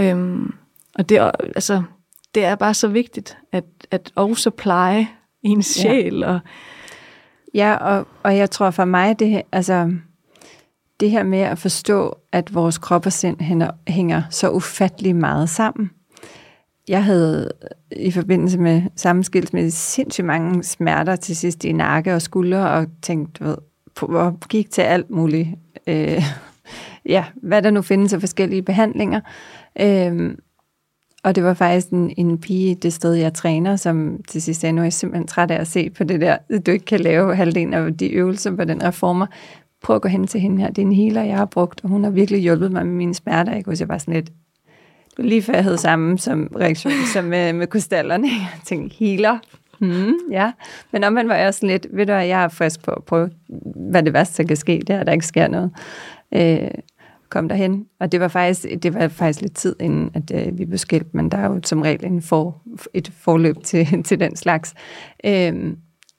[0.00, 0.54] Øhm,
[0.94, 1.82] og det er, altså,
[2.34, 5.08] det er bare så vigtigt, at, at også pleje
[5.42, 6.32] ens sjæl, ja.
[6.32, 6.40] og
[7.54, 9.92] Ja, og, og jeg tror for mig, det, altså,
[11.00, 15.48] det her med at forstå, at vores krop og sind hænger, hænger så ufattelig meget
[15.48, 15.90] sammen.
[16.88, 18.82] Jeg havde øh, i forbindelse med
[19.52, 23.56] med sindssygt mange smerter til sidst i nakke og skuldre, og tænkte, ved,
[23.94, 25.48] på, gik til alt muligt.
[25.86, 26.22] Øh,
[27.14, 29.20] ja, hvad der nu findes af forskellige behandlinger.
[29.80, 30.36] Øh,
[31.22, 34.72] og det var faktisk en, en pige det sted, jeg træner, som til sidst sagde,
[34.72, 37.36] nu er jeg simpelthen træt af at se på det der, du ikke kan lave
[37.36, 39.26] halvdelen af de øvelser på den reformer.
[39.82, 40.68] Prøv at gå hen til hende her.
[40.68, 43.14] Det er en healer, jeg har brugt, og hun har virkelig hjulpet mig med mine
[43.14, 43.52] smerter.
[43.52, 44.30] Jeg kunne jeg bare sådan lidt,
[45.18, 48.28] lige før jeg havde samme som reaktion som med, med krystallerne.
[48.54, 49.38] Jeg tænkte, healer?
[49.78, 50.52] Hmm, ja,
[50.92, 53.30] men om man var også lidt, ved du hvad, jeg er frisk på at prøve,
[53.90, 55.70] hvad det værste, der kan ske, det er, at der ikke sker noget.
[56.34, 56.70] Øh,
[57.28, 57.86] kom derhen.
[58.00, 61.14] Og det var faktisk, det var faktisk lidt tid, inden at, øh, vi blev skilt,
[61.14, 62.62] men der er jo som regel en for,
[62.94, 64.74] et forløb til, til den slags.
[65.24, 65.76] Øhm,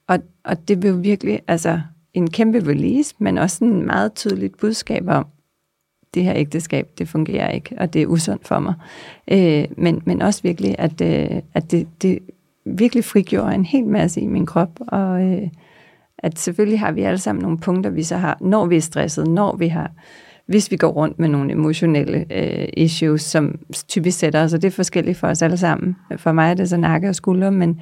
[0.08, 1.82] og, og det blev virkelig altså,
[2.14, 5.26] en kæmpe release, men også en meget tydeligt budskab om,
[6.14, 8.74] det her ægteskab, det fungerer ikke, og det er usundt for mig.
[9.32, 12.20] Øh, men, men også virkelig, at, øh, at det, det
[12.66, 15.48] virkelig frigjorde en hel masse i min krop, og øh,
[16.18, 19.28] at selvfølgelig har vi alle sammen nogle punkter, vi så har, når vi er stresset,
[19.28, 19.92] når vi har
[20.50, 24.68] hvis vi går rundt med nogle emotionelle øh, issues, som typisk sætter os, og det
[24.68, 25.96] er forskelligt for os alle sammen.
[26.18, 27.82] For mig er det så nakke og skuldre, men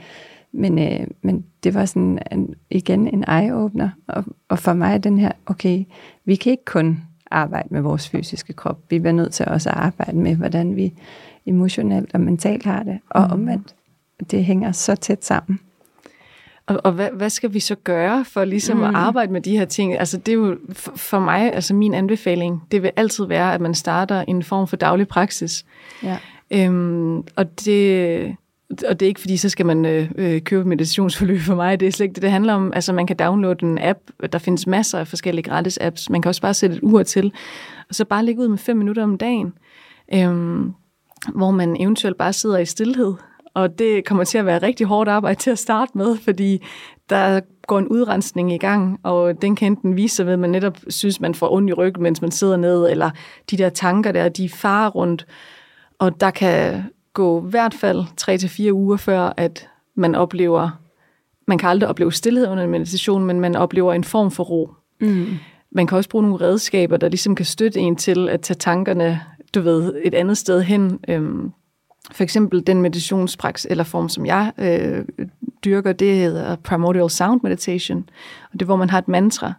[0.52, 3.90] Men, øh, men det var sådan en, igen en eye-opener.
[4.08, 5.86] Og, og for mig den her, okay,
[6.26, 7.02] vi kan ikke kun
[7.32, 8.80] arbejde med vores fysiske krop.
[8.90, 10.94] Vi bliver nødt til også at arbejde med, hvordan vi
[11.46, 13.00] emotionelt og mentalt har det.
[13.10, 13.34] Og mm.
[13.34, 13.76] omvendt.
[14.32, 15.60] Det hænger så tæt sammen.
[16.68, 18.84] Og, og hvad, hvad skal vi så gøre for ligesom mm.
[18.84, 20.00] at arbejde med de her ting?
[20.00, 23.62] Altså det er jo for, for mig, altså min anbefaling, det vil altid være, at
[23.62, 25.66] man starter en form for daglig praksis.
[26.04, 26.18] Ja.
[26.52, 28.36] Øhm, og det
[28.88, 31.80] og det er ikke fordi, så skal man øh, øh, købe meditationsforløb for mig.
[31.80, 32.74] Det er slet ikke det, det handler om.
[32.74, 34.00] Altså, man kan downloade en app.
[34.32, 36.10] Der findes masser af forskellige gratis apps.
[36.10, 37.34] Man kan også bare sætte et ur til.
[37.90, 39.54] Og så bare ligge ud med fem minutter om dagen.
[40.14, 40.74] Øhm,
[41.36, 43.14] hvor man eventuelt bare sidder i stillhed.
[43.54, 46.66] Og det kommer til at være rigtig hårdt arbejde til at starte med, fordi
[47.10, 50.50] der går en udrensning i gang, og den kan enten vise sig ved, at man
[50.50, 53.10] netop synes, man får ondt i ryggen, mens man sidder ned, eller
[53.52, 55.26] de der tanker der, de farer rundt.
[56.00, 56.84] Og der kan
[57.14, 58.04] gå i hvert fald
[58.70, 60.80] 3-4 uger før, at man oplever,
[61.48, 64.74] man kan aldrig opleve stillhed under en meditation, men man oplever en form for ro.
[65.02, 65.28] Mm.
[65.72, 69.22] Man kan også bruge nogle redskaber, der ligesom kan støtte en til at tage tankerne,
[69.56, 71.00] du ved, et andet sted hen.
[71.08, 71.52] Øhm,
[72.12, 75.06] for eksempel den meditationspraksis eller form, som jeg øh,
[75.66, 78.10] dyrker, det hedder Primordial Sound Meditation.
[78.44, 79.54] Og det er, hvor man har et mantra.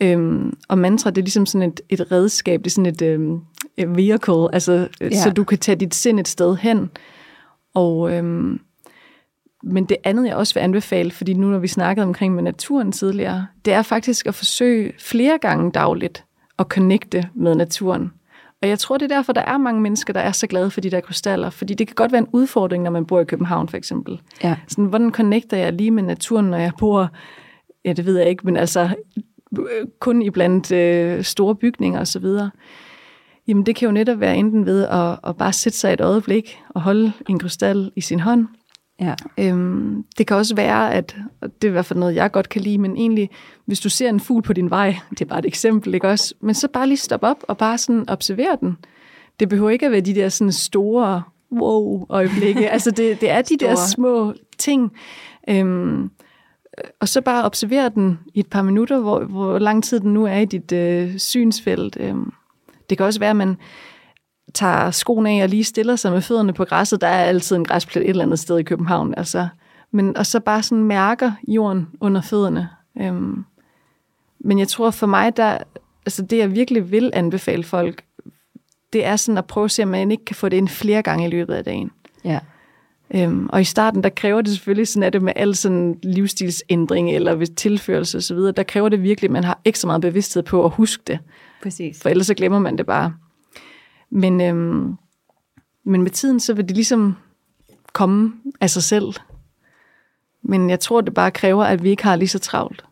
[0.00, 3.40] Øhm, og mantra, det er ligesom sådan et, et redskab, det er sådan et, øhm,
[3.76, 5.10] et vehicle, altså, ja.
[5.10, 6.90] så du kan tage dit sind et sted hen.
[7.74, 8.60] Og, øhm,
[9.62, 12.92] men det andet, jeg også vil anbefale, fordi nu når vi snakkede omkring med naturen
[12.92, 16.24] tidligere, det er faktisk at forsøge flere gange dagligt
[16.58, 18.12] at connecte med naturen.
[18.64, 20.80] Og jeg tror, det er derfor, der er mange mennesker, der er så glade for
[20.80, 21.50] de der krystaller.
[21.50, 24.20] Fordi det kan godt være en udfordring, når man bor i København, for eksempel.
[24.44, 24.56] Ja.
[24.68, 27.10] Sådan, hvordan connecter jeg lige med naturen, når jeg bor...
[27.84, 28.88] Ja, det ved jeg ikke, men altså
[29.98, 32.50] kun i blandt øh, store bygninger og så videre.
[33.46, 36.58] Jamen det kan jo netop være enten ved at, at bare sætte sig et øjeblik
[36.68, 38.46] og holde en krystal i sin hånd.
[39.00, 39.14] Ja.
[39.38, 42.48] Øhm, det kan også være, at, og det er i hvert fald noget, jeg godt
[42.48, 43.30] kan lide, men egentlig,
[43.66, 46.34] hvis du ser en fugl på din vej, det er bare et eksempel, ikke også?
[46.40, 48.76] Men så bare lige stop op og bare sådan observere den.
[49.40, 52.70] Det behøver ikke at være de der sådan store wow-øjeblikke.
[52.74, 53.70] altså det, det er de store.
[53.70, 54.92] der små ting.
[55.48, 56.10] Øhm,
[57.00, 60.24] og så bare observere den i et par minutter, hvor, hvor lang tid den nu
[60.24, 61.96] er i dit øh, synsfelt.
[62.00, 62.32] Øhm,
[62.90, 63.56] det kan også være, at man
[64.54, 67.00] tager skoene af og lige stiller sig med fødderne på græsset.
[67.00, 69.14] Der er altid en græsplet et eller andet sted i København.
[69.16, 69.48] Altså.
[69.90, 72.68] Men, og så bare sådan mærker jorden under fødderne.
[73.00, 73.44] Øhm,
[74.40, 75.58] men jeg tror for mig, der,
[76.06, 78.04] altså det jeg virkelig vil anbefale folk,
[78.92, 81.02] det er sådan at prøve at se, om man ikke kan få det ind flere
[81.02, 81.90] gange i løbet af dagen.
[82.24, 82.38] Ja.
[83.14, 87.14] Øhm, og i starten, der kræver det selvfølgelig, sådan er det med al sådan livsstilsændring
[87.14, 90.64] eller ved tilførelse osv., der kræver det virkelig, at man har ekstra meget bevidsthed på
[90.64, 91.18] at huske det.
[91.62, 92.02] Præcis.
[92.02, 93.14] For ellers så glemmer man det bare.
[94.14, 94.96] Men, øhm,
[95.84, 97.16] men med tiden, så vil det ligesom
[97.92, 99.14] komme af sig selv.
[100.42, 102.84] Men jeg tror, det bare kræver, at vi ikke har lige så travlt.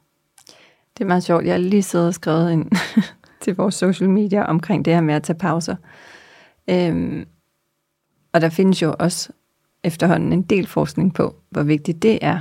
[0.99, 1.45] Det er meget sjovt.
[1.45, 2.71] Jeg har lige siddet og skrevet ind
[3.43, 5.77] til vores social media omkring det her med at tage pauser.
[6.71, 7.25] Øhm,
[8.33, 9.33] og der findes jo også
[9.85, 12.41] efterhånden en del forskning på, hvor vigtigt det er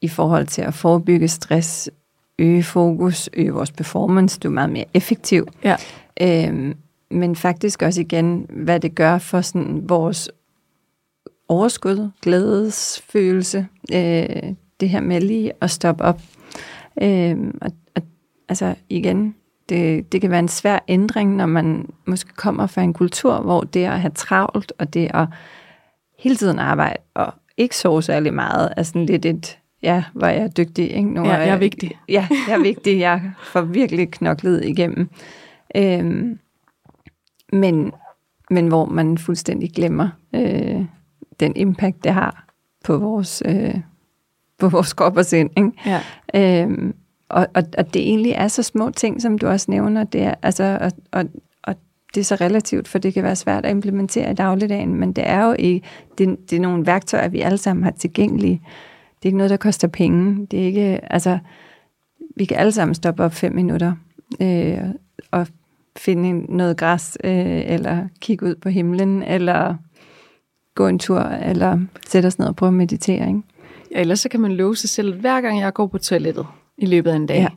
[0.00, 1.90] i forhold til at forebygge stress,
[2.38, 5.48] øge fokus, øge vores performance, du er meget mere effektiv.
[5.64, 5.76] Ja.
[6.20, 6.76] Øhm,
[7.12, 10.30] men faktisk også igen, hvad det gør for sådan vores
[11.48, 16.20] overskud, glædesfølelse, øh, det her med lige at stoppe op.
[17.02, 18.02] Øh, og, og,
[18.48, 19.34] altså igen,
[19.68, 23.60] det, det kan være en svær ændring, når man måske kommer fra en kultur, hvor
[23.60, 25.26] det at have travlt, og det at
[26.18, 30.42] hele tiden arbejde, og ikke sove særlig meget, er sådan lidt et, ja, hvor jeg
[30.42, 30.90] er dygtig.
[30.90, 31.08] Ikke?
[31.08, 31.98] Nu ja, jeg er vigtig.
[32.08, 32.98] Ja, jeg er vigtig.
[32.98, 35.08] Jeg får virkelig knoklet igennem.
[35.76, 36.38] Øhm,
[37.52, 37.92] men,
[38.50, 40.84] men hvor man fuldstændig glemmer øh,
[41.40, 42.46] den impact, det har
[42.84, 43.74] på vores, øh,
[44.58, 45.50] på vores krop og sind.
[45.56, 45.72] Ikke?
[45.86, 46.00] Ja.
[46.34, 46.94] Øhm,
[47.28, 50.34] og, og, og det egentlig er så små ting, som du også nævner, det er,
[50.42, 51.24] altså, og, og,
[51.62, 51.74] og
[52.14, 55.28] det er så relativt, for det kan være svært at implementere i dagligdagen, men det
[55.28, 55.86] er jo ikke,
[56.18, 58.62] det, det er nogle værktøjer, vi alle sammen har tilgængelige.
[59.16, 60.46] Det er ikke noget, der koster penge.
[60.46, 61.38] Det er ikke, altså,
[62.36, 63.92] vi kan alle sammen stoppe op fem minutter
[64.40, 64.78] øh,
[65.30, 65.46] og
[65.96, 69.74] finde noget græs, øh, eller kigge ud på himlen, eller
[70.74, 73.28] gå en tur, eller sætte os ned og prøve at meditere.
[73.28, 73.42] Ikke?
[73.90, 76.46] Ja, ellers så kan man love sig selv, hver gang jeg går på toilettet
[76.78, 77.48] i løbet af en dag, ja.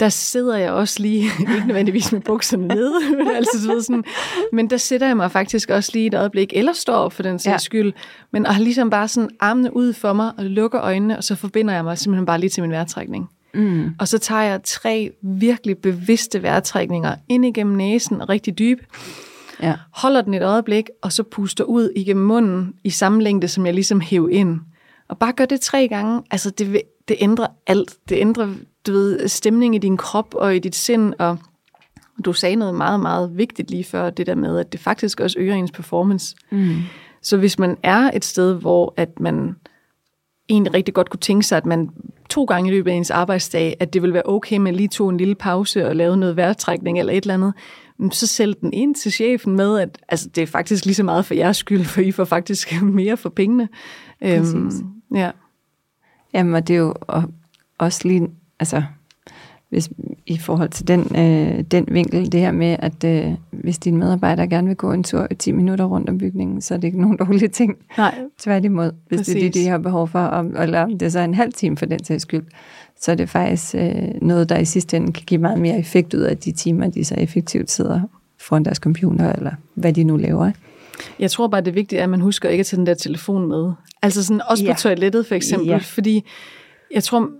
[0.00, 4.04] der sidder jeg også lige, ikke nødvendigvis med bukserne nede, men, altså sådan,
[4.52, 7.38] men der sætter jeg mig faktisk også lige et øjeblik, eller står op for den
[7.38, 7.58] sags ja.
[7.58, 7.92] skyld,
[8.32, 11.74] men har ligesom bare sådan armene ud for mig, og lukker øjnene, og så forbinder
[11.74, 13.30] jeg mig simpelthen bare lige til min vejrtrækning.
[13.54, 13.90] Mm.
[13.98, 18.84] Og så tager jeg tre virkelig bevidste vejrtrækninger ind igennem næsen, rigtig dybe.
[19.62, 19.74] Ja.
[19.94, 23.74] Holder den et øjeblik, og så puster ud igennem munden i samme længde, som jeg
[23.74, 24.60] ligesom hæver ind.
[25.08, 27.96] Og bare gør det tre gange, altså det, det ændrer alt.
[28.08, 28.54] Det ændrer,
[28.86, 31.38] du ved, stemning i din krop og i dit sind, og
[32.24, 35.38] du sagde noget meget, meget vigtigt lige før, det der med, at det faktisk også
[35.38, 36.36] øger ens performance.
[36.50, 36.76] Mm.
[37.22, 39.56] Så hvis man er et sted, hvor at man
[40.48, 41.90] egentlig rigtig godt kunne tænke sig, at man
[42.30, 45.08] to gange i løbet af ens arbejdsdag, at det vil være okay med lige to
[45.08, 47.54] en lille pause og lave noget vejrtrækning eller et eller andet,
[48.12, 51.24] så sælg den ind til chefen med, at altså, det er faktisk lige så meget
[51.24, 53.68] for jeres skyld, for I får faktisk mere for pengene.
[54.20, 54.70] Øhm,
[55.14, 55.30] ja.
[56.34, 56.94] Jamen, og det er jo
[57.78, 58.28] også lige,
[58.60, 58.82] altså,
[59.68, 59.90] hvis,
[60.26, 63.34] i forhold til den, øh, den vinkel, det her med, at øh,
[63.68, 66.74] hvis dine medarbejdere gerne vil gå en tur i 10 minutter rundt om bygningen, så
[66.74, 67.76] er det ikke nogen dårlige ting.
[67.98, 68.14] Nej.
[68.38, 69.34] Tværtimod, hvis Præcis.
[69.34, 71.76] det er det, de har behov for, eller om det er så en halv time
[71.76, 72.44] for den sags skyld,
[73.00, 76.14] så er det faktisk øh, noget, der i sidste ende kan give meget mere effekt
[76.14, 78.00] ud af de timer, de så effektivt sidder
[78.40, 80.50] foran deres computer, eller hvad de nu laver.
[81.18, 83.48] Jeg tror bare, det er vigtigt, at man husker ikke at tage den der telefon
[83.48, 83.72] med.
[84.02, 84.72] Altså sådan, også ja.
[84.72, 85.76] på toilettet for eksempel, ja.
[85.76, 86.24] fordi
[86.94, 87.30] jeg tror,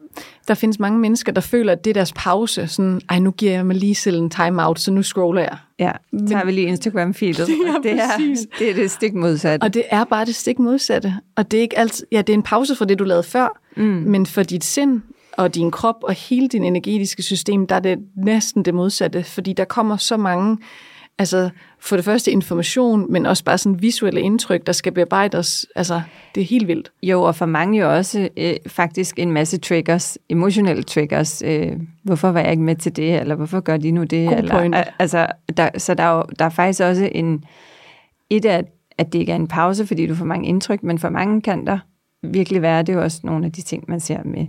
[0.49, 2.67] der findes mange mennesker, der føler, at det er deres pause.
[2.67, 5.57] Sådan, ej, nu giver jeg mig lige selv en time-out, så nu scroller jeg.
[5.79, 5.93] Ja,
[6.29, 7.49] så har vi lige Instagram-feedet.
[7.67, 8.09] Ja, det, er,
[8.59, 9.65] det er det stik modsatte.
[9.65, 11.15] Og det er bare det stik modsatte.
[11.37, 13.61] Og det er ikke altid, ja, det er en pause fra det, du lavede før,
[13.77, 13.83] mm.
[13.85, 15.03] men for dit sind
[15.33, 19.53] og din krop og hele din energetiske system, der er det næsten det modsatte, fordi
[19.53, 20.59] der kommer så mange
[21.19, 21.51] Altså
[21.81, 25.67] for det første information, men også bare sådan visuelle indtryk, der skal bearbejdes.
[25.77, 26.03] Altså,
[26.35, 26.93] det er helt vildt.
[27.03, 31.43] Jo, og for mange jo også øh, faktisk en masse triggers, emotionelle triggers.
[31.47, 34.29] Øh, hvorfor var jeg ikke med til det, eller hvorfor gør de nu det?
[34.29, 34.77] God eller, point.
[34.99, 35.27] altså,
[35.57, 37.45] der, så der er, jo, der er faktisk også en...
[38.31, 38.65] Et af,
[38.99, 41.67] at det ikke er en pause, fordi du får mange indtryk, men for mange kan
[41.67, 41.79] der
[42.23, 44.47] virkelig være, det er jo også nogle af de ting, man ser med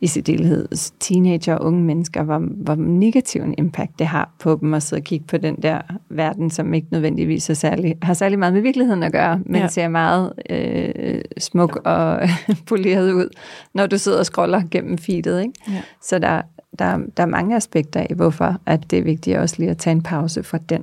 [0.00, 0.68] i delhed
[1.00, 5.00] teenager og unge mennesker, hvor, hvor negativ en impact det har på dem at sidde
[5.00, 8.60] og kigge på den der verden, som ikke nødvendigvis er særlig, har særlig meget med
[8.60, 9.68] virkeligheden at gøre, men ja.
[9.68, 12.28] ser meget øh, smuk og
[12.68, 13.28] poleret ud,
[13.74, 15.40] når du sidder og scroller gennem feedet.
[15.40, 15.52] Ikke?
[15.68, 15.82] Ja.
[16.02, 16.42] Så der,
[16.78, 19.92] der, der er mange aspekter af, hvorfor at det er vigtigt også lige at tage
[19.92, 20.82] en pause fra den.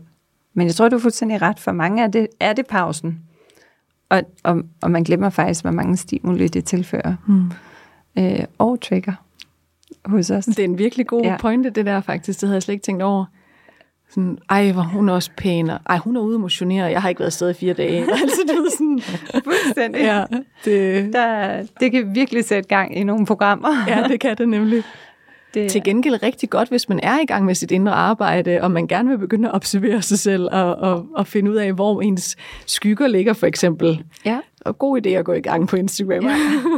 [0.54, 1.60] Men jeg tror, du er fuldstændig ret.
[1.60, 3.20] For mange er det, er det pausen.
[4.10, 7.16] Og, og, og man glemmer faktisk, hvor mange stimuli det tilfører.
[7.28, 7.52] Hmm
[8.18, 9.14] øh, og trigger
[10.06, 10.46] hos os.
[10.46, 11.38] Det er en virkelig god ja.
[11.40, 12.42] pointe, det der faktisk.
[12.42, 13.26] Det havde jeg slet ikke tænkt over.
[14.10, 17.10] Sådan, ej, hvor hun er også pæn, og ej, hun er ude motionere, jeg har
[17.10, 18.02] ikke været afsted i fire dage.
[18.22, 19.02] altså, det er sådan,
[19.44, 20.02] Fuldstændig.
[20.02, 20.26] Ja,
[20.66, 21.14] det...
[21.14, 23.70] Der, det kan virkelig sætte gang i nogle programmer.
[23.88, 24.84] ja, det kan det nemlig.
[25.54, 25.72] Det...
[25.72, 28.88] Til gengæld rigtig godt, hvis man er i gang med sit indre arbejde, og man
[28.88, 32.36] gerne vil begynde at observere sig selv, og, og, og finde ud af, hvor ens
[32.66, 34.04] skygger ligger, for eksempel.
[34.26, 36.26] Ja og god idé at gå i gang på Instagram.
[36.26, 36.36] Ja.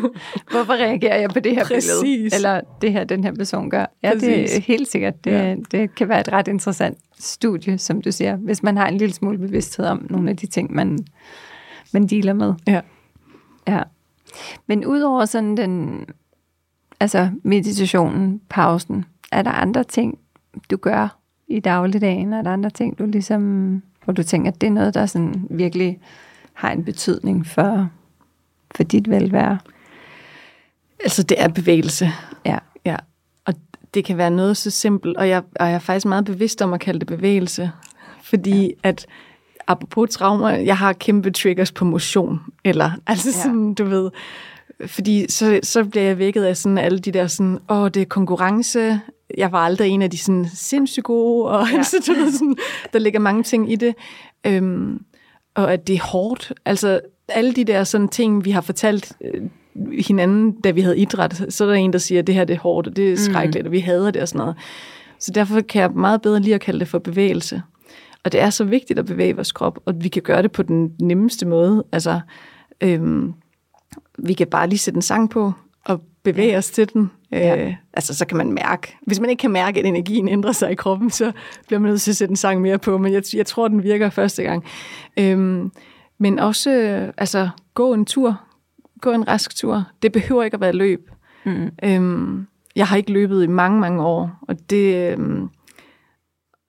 [0.52, 2.02] Hvorfor reagerer jeg på det her Præcis.
[2.02, 2.36] billede?
[2.36, 3.86] Eller det her, den her person gør.
[4.04, 4.50] Ja, Præcis.
[4.50, 5.26] det er helt sikkert.
[5.26, 5.56] Det, ja.
[5.72, 9.14] det kan være et ret interessant studie, som du siger, hvis man har en lille
[9.14, 11.00] smule bevidsthed om nogle af de ting, man,
[11.92, 12.54] man dealer med.
[12.68, 12.82] Ja.
[13.68, 13.82] ja.
[14.68, 16.06] Men udover sådan den,
[17.04, 20.20] altså meditationen, pausen, er der andre ting,
[20.72, 22.34] du gør i dagligdagen?
[22.34, 25.48] Er der andre ting, du ligesom, hvor du tænker, at det er noget, der sådan
[25.50, 26.00] virkelig
[26.54, 27.90] har en betydning for,
[28.76, 29.60] for dit velvære?
[31.04, 32.12] Altså, det er bevægelse.
[32.46, 32.58] Ja.
[32.86, 32.96] ja.
[33.46, 33.54] Og
[33.94, 36.74] det kan være noget så simpelt, og jeg, og jeg er faktisk meget bevidst om
[36.74, 37.72] at kalde det bevægelse,
[38.22, 38.74] fordi ja.
[38.84, 39.06] at
[39.68, 43.44] apropos traumer, jeg har kæmpe triggers på motion, eller altså ja.
[43.44, 44.12] sådan, du ved,
[44.86, 48.06] fordi så, så bliver jeg vækket af sådan alle de der sådan, åh, det er
[48.06, 49.00] konkurrence,
[49.38, 51.78] jeg var aldrig en af de sådan sindssygt gode, og ja.
[51.78, 52.56] altså, du ved, sådan,
[52.94, 53.96] der ligger mange ting i det.
[54.48, 55.06] Øhm,
[55.56, 56.54] og at det er hårdt.
[56.66, 59.42] Altså alle de der sådan ting, vi har fortalt øh,
[60.08, 62.54] hinanden, da vi havde idræt, så er der en, der siger, at det her det
[62.54, 63.18] er hårdt, og det er mm.
[63.18, 63.68] skrækkeligt, mm.
[63.68, 64.56] og vi hader det og sådan noget.
[65.20, 67.62] Så derfor kan jeg meget bedre lige at kalde det for bevægelse.
[68.24, 70.64] Og det er så vigtigt at bevæge vores krop, og vi kan gøre det på
[70.64, 71.84] den nemmeste måde.
[71.92, 72.20] Altså,
[72.82, 73.34] øhm,
[74.18, 75.54] vi kan bare lige sætte en sang på,
[75.86, 76.58] og bevæge ja.
[76.58, 77.12] os til den.
[77.32, 77.66] Ja.
[77.66, 78.98] Øh, altså, så kan man mærke.
[79.02, 81.32] Hvis man ikke kan mærke, at energien ændrer sig i kroppen, så
[81.68, 82.98] bliver man nødt til at sætte en sang mere på.
[82.98, 84.64] Men jeg, jeg tror, den virker første gang.
[85.20, 85.72] Øhm,
[86.18, 86.72] men også,
[87.18, 88.42] altså, gå en tur.
[89.02, 89.84] Gå en rask tur.
[90.02, 91.10] Det behøver ikke at være løb.
[91.46, 91.70] Mm.
[91.84, 94.32] Øhm, jeg har ikke løbet i mange, mange år.
[94.42, 95.50] Og det, øhm,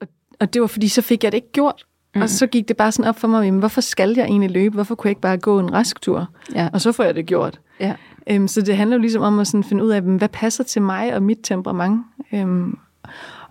[0.01, 0.07] og,
[0.39, 1.85] og det var fordi, så fik jeg det ikke gjort.
[2.15, 2.21] Mm.
[2.21, 4.73] Og så gik det bare sådan op for mig, jamen, hvorfor skal jeg egentlig løbe?
[4.73, 6.29] Hvorfor kunne jeg ikke bare gå en rask tur?
[6.55, 6.69] Ja.
[6.73, 7.59] Og så får jeg det gjort.
[7.79, 7.93] Ja.
[8.27, 10.81] Øhm, så det handler jo ligesom om at sådan finde ud af, hvad passer til
[10.81, 12.01] mig og mit temperament.
[12.33, 12.77] Øhm,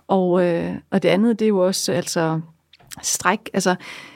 [0.07, 2.41] og, øh, og det andet, det er jo også altså
[3.01, 3.49] stræk.
[3.53, 3.75] Altså,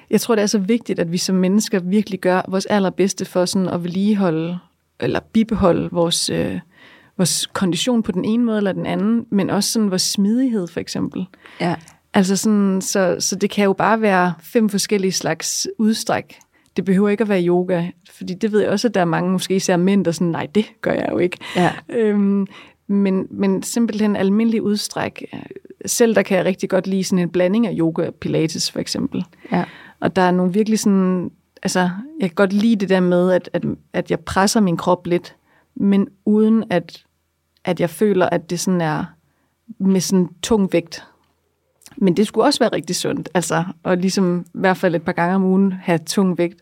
[0.10, 3.46] jeg tror, det er så vigtigt, at vi som mennesker virkelig gør vores allerbedste for
[3.46, 4.60] sådan at vedligeholde
[5.00, 6.60] eller bibeholde vores, øh,
[7.18, 10.80] vores kondition på den ene måde eller den anden, men også sådan vores smidighed for
[10.80, 11.28] eksempel.
[11.62, 11.76] Ja.
[12.14, 16.40] Altså sådan, så, så det kan jo bare være fem forskellige slags udstræk
[16.80, 19.32] det behøver ikke at være yoga, fordi det ved jeg også, at der er mange,
[19.32, 21.38] måske især mænd, der sådan, nej, det gør jeg jo ikke.
[21.56, 21.72] Ja.
[21.90, 22.48] Øhm,
[22.88, 25.26] men, men simpelthen almindelig udstræk.
[25.86, 28.80] Selv der kan jeg rigtig godt lide sådan en blanding af yoga og pilates, for
[28.80, 29.26] eksempel.
[29.52, 29.64] Ja.
[30.00, 31.32] Og der er nogle virkelig sådan,
[31.64, 31.80] altså,
[32.20, 35.36] jeg kan godt lide det der med, at, at, at jeg presser min krop lidt,
[35.76, 37.04] men uden at,
[37.66, 39.06] at jeg føler, at det sådan er
[39.80, 41.04] med sådan tung vægt.
[42.02, 45.12] Men det skulle også være rigtig sundt, altså, og ligesom i hvert fald et par
[45.12, 46.62] gange om ugen have tung vægt.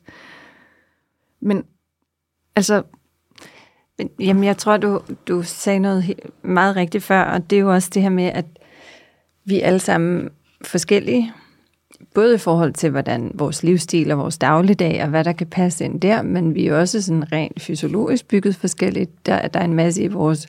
[1.40, 1.64] Men
[2.56, 2.84] altså,
[3.98, 7.74] Men, Jamen, jeg tror, du, du sagde noget meget rigtigt før, og det er jo
[7.74, 8.46] også det her med, at
[9.46, 10.30] vi er alle sammen
[10.62, 11.34] forskellige,
[12.14, 15.86] både i forhold til, hvordan vores livsstil og vores dagligdag, og hvad der kan passe
[15.86, 19.26] ind der, men vi er også sådan rent fysiologisk bygget forskelligt.
[19.26, 20.48] Der, der er en masse i vores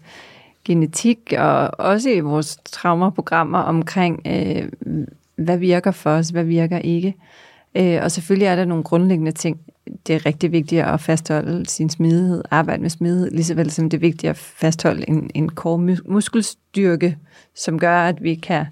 [0.68, 4.68] genetik, og også i vores traumaprogrammer omkring, øh,
[5.36, 7.14] hvad virker for os, hvad virker ikke.
[7.74, 9.60] Øh, og selvfølgelig er der nogle grundlæggende ting.
[10.06, 13.90] Det er rigtig vigtigt at fastholde sin smidighed, arbejde med smidighed, lige så vel som
[13.90, 17.18] det er vigtigt at fastholde en, en core muskelstyrke,
[17.54, 18.66] som gør, at vi kan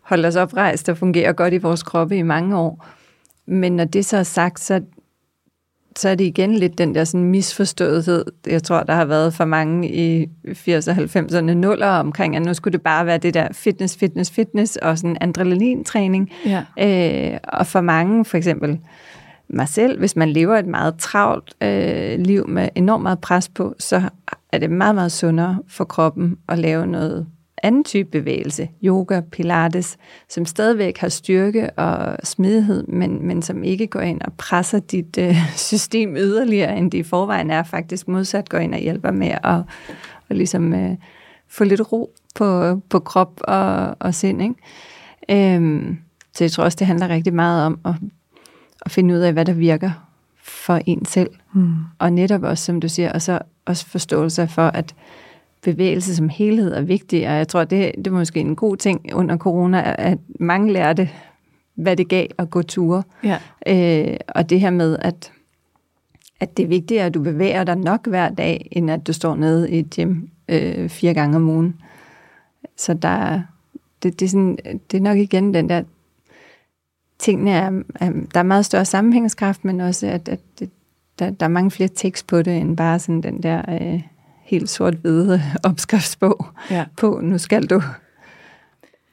[0.00, 2.86] holde os oprejst og fungere godt i vores kroppe i mange år.
[3.46, 4.80] Men når det så er sagt, så,
[5.98, 9.44] så er det igen lidt den der sådan misforståethed, jeg tror, der har været for
[9.44, 13.96] mange i 80'erne, 90'erne, nuller omkring, at nu skulle det bare være det der fitness,
[13.96, 16.30] fitness, fitness og sådan adrenalintræning.
[16.46, 16.62] ja.
[17.32, 18.78] Øh, og for mange, for eksempel
[19.48, 23.74] mig selv, hvis man lever et meget travlt øh, liv med enormt meget pres på,
[23.78, 24.02] så
[24.52, 27.26] er det meget, meget sundere for kroppen at lave noget
[27.62, 29.96] anden type bevægelse, yoga, pilates,
[30.28, 35.18] som stadigvæk har styrke og smidighed, men, men som ikke går ind og presser dit
[35.18, 35.36] øh,
[35.70, 39.60] system yderligere, end det i forvejen er, faktisk modsat går ind og hjælper med at,
[40.28, 40.96] at ligesom, øh,
[41.48, 44.42] få lidt ro på, på krop og, og sind.
[44.42, 45.54] Ikke?
[45.54, 45.98] Øhm,
[46.34, 47.94] så jeg tror også, det handler rigtig meget om at,
[48.82, 49.90] at finde ud af, hvad der virker
[50.42, 51.30] for en selv.
[51.52, 51.74] Mm.
[51.98, 54.94] Og netop også, som du siger, og så også forståelse for, at
[55.72, 59.14] bevægelse som helhed er vigtig, og jeg tror, det, det er måske en god ting
[59.14, 61.10] under corona, at mange lærte,
[61.74, 63.02] hvad det gav at gå ture.
[63.24, 63.38] Ja.
[63.66, 65.32] Øh, og det her med, at,
[66.40, 69.34] at det er vigtigt, at du bevæger dig nok hver dag, end at du står
[69.34, 70.16] nede i et gym
[70.48, 71.76] øh, fire gange om ugen.
[72.76, 73.42] Så der, er-
[74.02, 74.58] det, det, er sådan,
[74.90, 75.82] det er nok igen den der,
[77.18, 80.70] tingene er, er, der er meget større sammenhængskraft, men også, at, at det,
[81.18, 84.02] der, der er mange flere tekst på det, end bare sådan den der øh,
[84.46, 86.84] helt sort-hvide opskriftsbog Ja.
[86.96, 87.82] på, nu skal du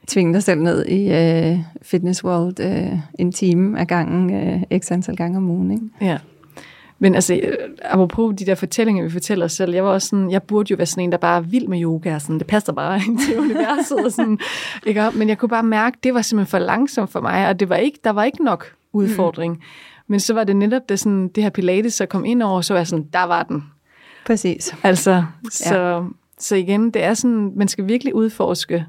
[0.06, 4.34] tvinge dig selv ned i øh, Fitness World øh, en time af gangen,
[4.72, 5.70] øh, x antal gange om ugen.
[5.70, 5.84] Ikke?
[6.00, 6.18] Ja.
[6.98, 7.52] Men altså, øh,
[7.84, 10.76] apropos de der fortællinger, vi fortæller os selv, jeg var også sådan, jeg burde jo
[10.76, 13.18] være sådan en, der bare er vild med yoga, og sådan, det passer bare ind
[13.18, 14.38] til universet, og sådan,
[14.86, 15.04] ikke?
[15.14, 17.76] Men jeg kunne bare mærke, det var simpelthen for langsomt for mig, og det var
[17.76, 19.52] ikke, der var ikke nok udfordring.
[19.52, 19.62] Mm.
[20.08, 22.74] Men så var det netop det, sådan, det her pilates, så kom ind over, så
[22.74, 23.64] var jeg sådan, der var den.
[24.26, 24.74] Præcis.
[24.82, 26.02] Altså, så, ja.
[26.38, 28.86] så igen, det er sådan, man skal virkelig udforske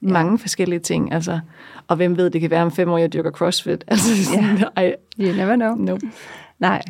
[0.00, 1.40] mange forskellige ting, altså,
[1.88, 4.64] og hvem ved, det kan være om fem år, jeg dyrker CrossFit, altså, sådan, ja.
[4.76, 5.74] ej, You never know.
[5.74, 6.10] nope.
[6.58, 6.82] Nej,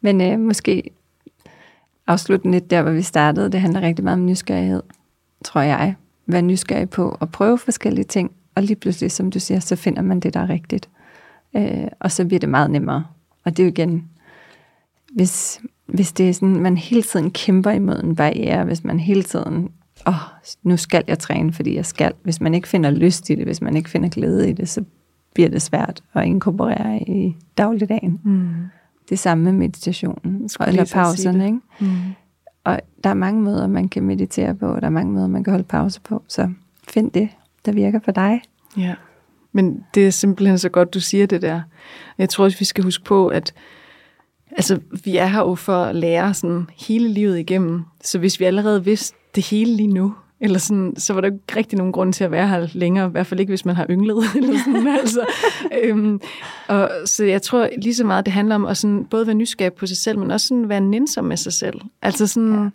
[0.00, 0.90] men øh, måske
[2.06, 3.52] afslutte lidt der, hvor vi startede.
[3.52, 4.82] Det handler rigtig meget om nysgerrighed,
[5.44, 5.94] tror jeg.
[6.26, 10.02] Vær nysgerrig på at prøve forskellige ting, og lige pludselig, som du siger, så finder
[10.02, 10.88] man det, der er rigtigt.
[11.56, 13.04] Øh, og så bliver det meget nemmere.
[13.44, 14.08] Og det er jo igen,
[15.14, 19.22] hvis, hvis det er sådan, man hele tiden kæmper imod en barriere, hvis man hele
[19.22, 19.70] tiden,
[20.06, 20.20] åh, oh,
[20.62, 22.12] nu skal jeg træne, fordi jeg skal.
[22.22, 24.84] Hvis man ikke finder lyst i det, hvis man ikke finder glæde i det, så
[25.34, 28.20] bliver det svært at inkorporere i dagligdagen.
[28.24, 28.48] Mm.
[29.08, 31.46] Det samme med meditationen, eller pauserne.
[31.46, 31.58] Ikke?
[31.80, 31.88] Mm.
[32.64, 35.44] Og der er mange måder, man kan meditere på, og der er mange måder, man
[35.44, 36.22] kan holde pause på.
[36.28, 36.50] Så
[36.88, 37.28] find det,
[37.66, 38.40] der virker for dig.
[38.76, 38.94] Ja,
[39.52, 41.60] men det er simpelthen så godt, du siger det der.
[42.18, 43.54] Jeg tror også, vi skal huske på, at
[44.50, 47.82] altså, vi er her jo for at lære sådan hele livet igennem.
[48.00, 51.34] Så hvis vi allerede vidste det hele lige nu, eller sådan, så var der jo
[51.34, 53.76] ikke rigtig nogen grund til at være her længere, i hvert fald ikke, hvis man
[53.76, 54.24] har ynglet.
[54.36, 55.26] Eller sådan, altså.
[55.82, 56.20] øhm,
[56.68, 59.72] og, så jeg tror lige så meget, det handler om at sådan, både være nysgerrig
[59.72, 61.80] på sig selv, men også sådan være nænsom med sig selv.
[62.02, 62.72] Altså sådan,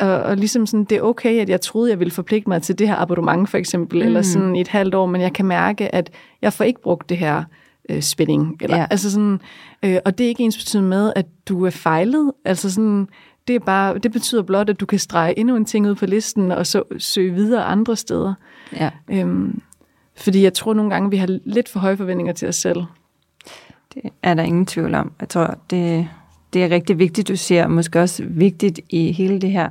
[0.00, 0.06] ja.
[0.06, 2.78] og, og ligesom sådan, det er okay, at jeg troede, jeg ville forpligte mig til
[2.78, 4.06] det her abonnement for eksempel, mm.
[4.06, 6.10] eller sådan i et halvt år, men jeg kan mærke, at
[6.42, 7.44] jeg får ikke brugt det her
[7.90, 8.56] øh, spænding.
[8.60, 8.86] Eller, Ja.
[8.90, 9.40] altså sådan,
[9.84, 12.32] øh, og det er ikke ens betydende med, at du er fejlet.
[12.44, 13.08] Altså sådan,
[13.48, 16.06] det, er bare, det betyder blot, at du kan strege endnu en ting ud på
[16.06, 18.34] listen, og så søge videre andre steder.
[18.72, 18.90] Ja.
[19.10, 19.60] Øhm,
[20.16, 22.82] fordi jeg tror nogle gange, vi har lidt for høje forventninger til os selv.
[23.94, 25.12] Det er der ingen tvivl om.
[25.20, 26.08] Jeg tror, det,
[26.52, 29.70] det er rigtig vigtigt, du siger, og måske også vigtigt i hele det her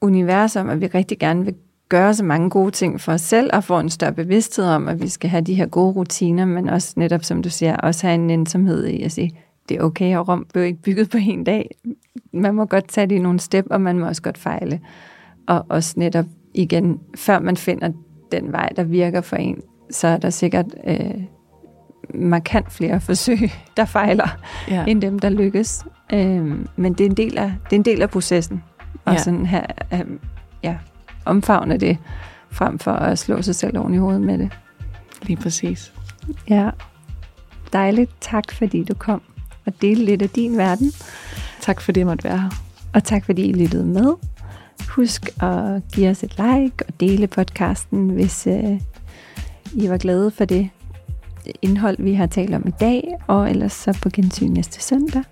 [0.00, 1.54] univers om, at vi rigtig gerne vil
[1.88, 5.02] gøre så mange gode ting for os selv, og få en større bevidsthed om, at
[5.02, 8.14] vi skal have de her gode rutiner, men også netop, som du siger, også have
[8.14, 9.30] en ensomhed i at sige,
[9.68, 11.70] det er okay, og Rom blev ikke bygget på en dag.
[12.32, 14.80] Man må godt tage det i nogle step, og man må også godt fejle.
[15.46, 17.90] Og også netop igen, før man finder
[18.32, 21.22] den vej, der virker for en, så er der sikkert øh,
[22.14, 24.28] markant flere forsøg, der fejler,
[24.68, 24.84] ja.
[24.84, 25.84] end dem, der lykkes.
[26.12, 28.62] Øh, men det er, en del af, det er en del af processen.
[29.04, 29.18] Og ja.
[29.18, 30.00] sådan her, øh,
[30.62, 30.76] ja,
[31.28, 31.98] omfavne det,
[32.50, 34.50] frem for at slå sig selv oven i hovedet med det.
[35.22, 35.92] Lige præcis.
[36.48, 36.70] Ja,
[37.72, 38.10] dejligt.
[38.20, 39.22] Tak fordi du kom
[39.66, 40.92] og delte lidt af din verden.
[41.60, 42.50] Tak fordi jeg måtte være her.
[42.94, 44.14] Og tak fordi I lyttede med.
[44.88, 48.80] Husk at give os et like og dele podcasten, hvis øh,
[49.72, 50.70] I var glade for det
[51.62, 55.22] indhold, vi har talt om i dag, og ellers så på gensyn næste søndag.